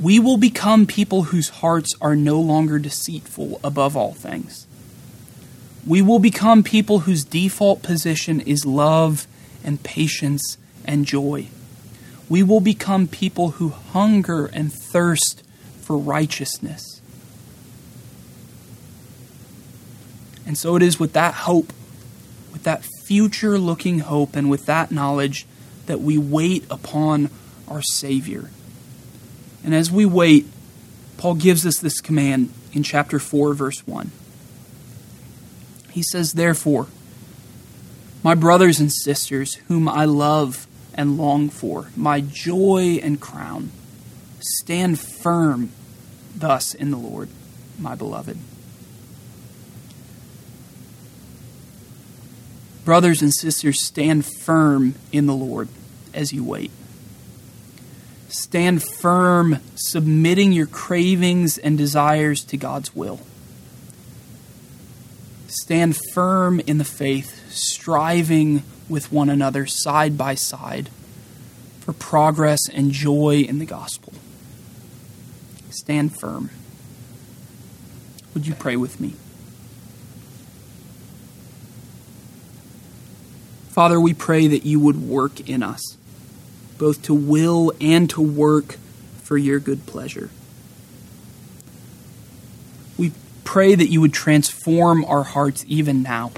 We 0.00 0.18
will 0.18 0.36
become 0.36 0.86
people 0.86 1.24
whose 1.24 1.48
hearts 1.48 1.94
are 2.00 2.14
no 2.14 2.38
longer 2.38 2.78
deceitful 2.78 3.60
above 3.64 3.96
all 3.96 4.12
things. 4.12 4.66
We 5.86 6.02
will 6.02 6.18
become 6.18 6.62
people 6.62 7.00
whose 7.00 7.24
default 7.24 7.82
position 7.82 8.40
is 8.40 8.66
love 8.66 9.26
and 9.64 9.82
patience 9.82 10.58
and 10.84 11.06
joy. 11.06 11.48
We 12.28 12.42
will 12.42 12.60
become 12.60 13.06
people 13.06 13.52
who 13.52 13.68
hunger 13.68 14.46
and 14.46 14.72
thirst 14.72 15.42
for 15.80 15.96
righteousness. 15.96 17.00
And 20.44 20.58
so 20.58 20.76
it 20.76 20.82
is 20.82 21.00
with 21.00 21.12
that 21.14 21.34
hope, 21.34 21.72
with 22.52 22.64
that 22.64 22.84
future 23.06 23.58
looking 23.58 24.00
hope, 24.00 24.36
and 24.36 24.50
with 24.50 24.66
that 24.66 24.90
knowledge 24.90 25.46
that 25.86 26.00
we 26.00 26.18
wait 26.18 26.64
upon 26.68 27.30
our 27.68 27.82
Savior. 27.82 28.50
And 29.66 29.74
as 29.74 29.90
we 29.90 30.06
wait, 30.06 30.46
Paul 31.18 31.34
gives 31.34 31.66
us 31.66 31.80
this 31.80 32.00
command 32.00 32.54
in 32.72 32.84
chapter 32.84 33.18
4, 33.18 33.52
verse 33.52 33.84
1. 33.84 34.12
He 35.90 36.02
says, 36.04 36.34
Therefore, 36.34 36.86
my 38.22 38.36
brothers 38.36 38.78
and 38.78 38.92
sisters, 38.92 39.56
whom 39.66 39.88
I 39.88 40.04
love 40.04 40.68
and 40.94 41.18
long 41.18 41.48
for, 41.48 41.90
my 41.96 42.20
joy 42.20 43.00
and 43.02 43.20
crown, 43.20 43.72
stand 44.38 45.00
firm 45.00 45.72
thus 46.36 46.72
in 46.72 46.92
the 46.92 46.96
Lord, 46.96 47.28
my 47.76 47.96
beloved. 47.96 48.38
Brothers 52.84 53.20
and 53.20 53.34
sisters, 53.34 53.82
stand 53.82 54.26
firm 54.26 54.94
in 55.10 55.26
the 55.26 55.34
Lord 55.34 55.68
as 56.14 56.32
you 56.32 56.44
wait. 56.44 56.70
Stand 58.38 58.82
firm, 58.82 59.60
submitting 59.76 60.52
your 60.52 60.66
cravings 60.66 61.56
and 61.56 61.78
desires 61.78 62.44
to 62.44 62.58
God's 62.58 62.94
will. 62.94 63.18
Stand 65.48 65.96
firm 66.12 66.60
in 66.60 66.76
the 66.76 66.84
faith, 66.84 67.50
striving 67.50 68.62
with 68.90 69.10
one 69.10 69.30
another 69.30 69.64
side 69.64 70.18
by 70.18 70.34
side 70.34 70.90
for 71.80 71.94
progress 71.94 72.68
and 72.68 72.92
joy 72.92 73.40
in 73.48 73.58
the 73.58 73.64
gospel. 73.64 74.12
Stand 75.70 76.18
firm. 76.20 76.50
Would 78.34 78.46
you 78.46 78.52
pray 78.52 78.76
with 78.76 79.00
me? 79.00 79.14
Father, 83.70 83.98
we 83.98 84.12
pray 84.12 84.46
that 84.46 84.66
you 84.66 84.78
would 84.78 85.00
work 85.00 85.48
in 85.48 85.62
us, 85.62 85.96
both 86.78 87.02
to 87.02 87.14
will 87.14 87.72
and 87.80 88.08
to 88.10 88.20
work 88.20 88.76
for 89.22 89.36
your 89.36 89.58
good 89.58 89.86
pleasure. 89.86 90.30
We 92.96 93.12
pray 93.44 93.74
that 93.74 93.88
you 93.88 94.00
would 94.00 94.12
transform 94.12 95.04
our 95.04 95.24
hearts 95.24 95.64
even 95.66 96.02
now. 96.02 96.32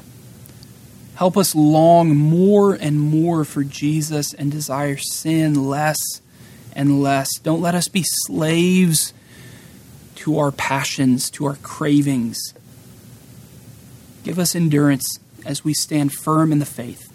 Help 1.16 1.36
us 1.36 1.54
long 1.54 2.14
more 2.16 2.74
and 2.74 3.00
more 3.00 3.44
for 3.44 3.64
Jesus 3.64 4.32
and 4.32 4.52
desire 4.52 4.96
sin 4.96 5.66
less 5.66 5.98
and 6.74 7.02
less. 7.02 7.28
Don't 7.42 7.60
let 7.60 7.74
us 7.74 7.88
be 7.88 8.04
slaves 8.04 9.12
to 10.14 10.38
our 10.38 10.52
passions, 10.52 11.28
to 11.30 11.46
our 11.46 11.56
cravings. 11.56 12.38
Give 14.22 14.38
us 14.38 14.54
endurance 14.54 15.18
as 15.44 15.64
we 15.64 15.74
stand 15.74 16.12
firm 16.12 16.52
in 16.52 16.58
the 16.58 16.66
faith. 16.66 17.12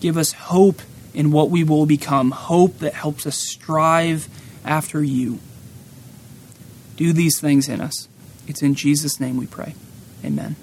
Give 0.00 0.18
us 0.18 0.32
hope 0.32 0.82
in 1.14 1.30
what 1.30 1.50
we 1.50 1.64
will 1.64 1.86
become, 1.86 2.30
hope 2.30 2.78
that 2.78 2.94
helps 2.94 3.26
us 3.26 3.36
strive 3.36 4.28
after 4.64 5.02
you. 5.02 5.38
Do 6.96 7.12
these 7.12 7.40
things 7.40 7.68
in 7.68 7.80
us. 7.80 8.08
It's 8.46 8.62
in 8.62 8.74
Jesus' 8.74 9.20
name 9.20 9.36
we 9.36 9.46
pray. 9.46 9.74
Amen. 10.24 10.56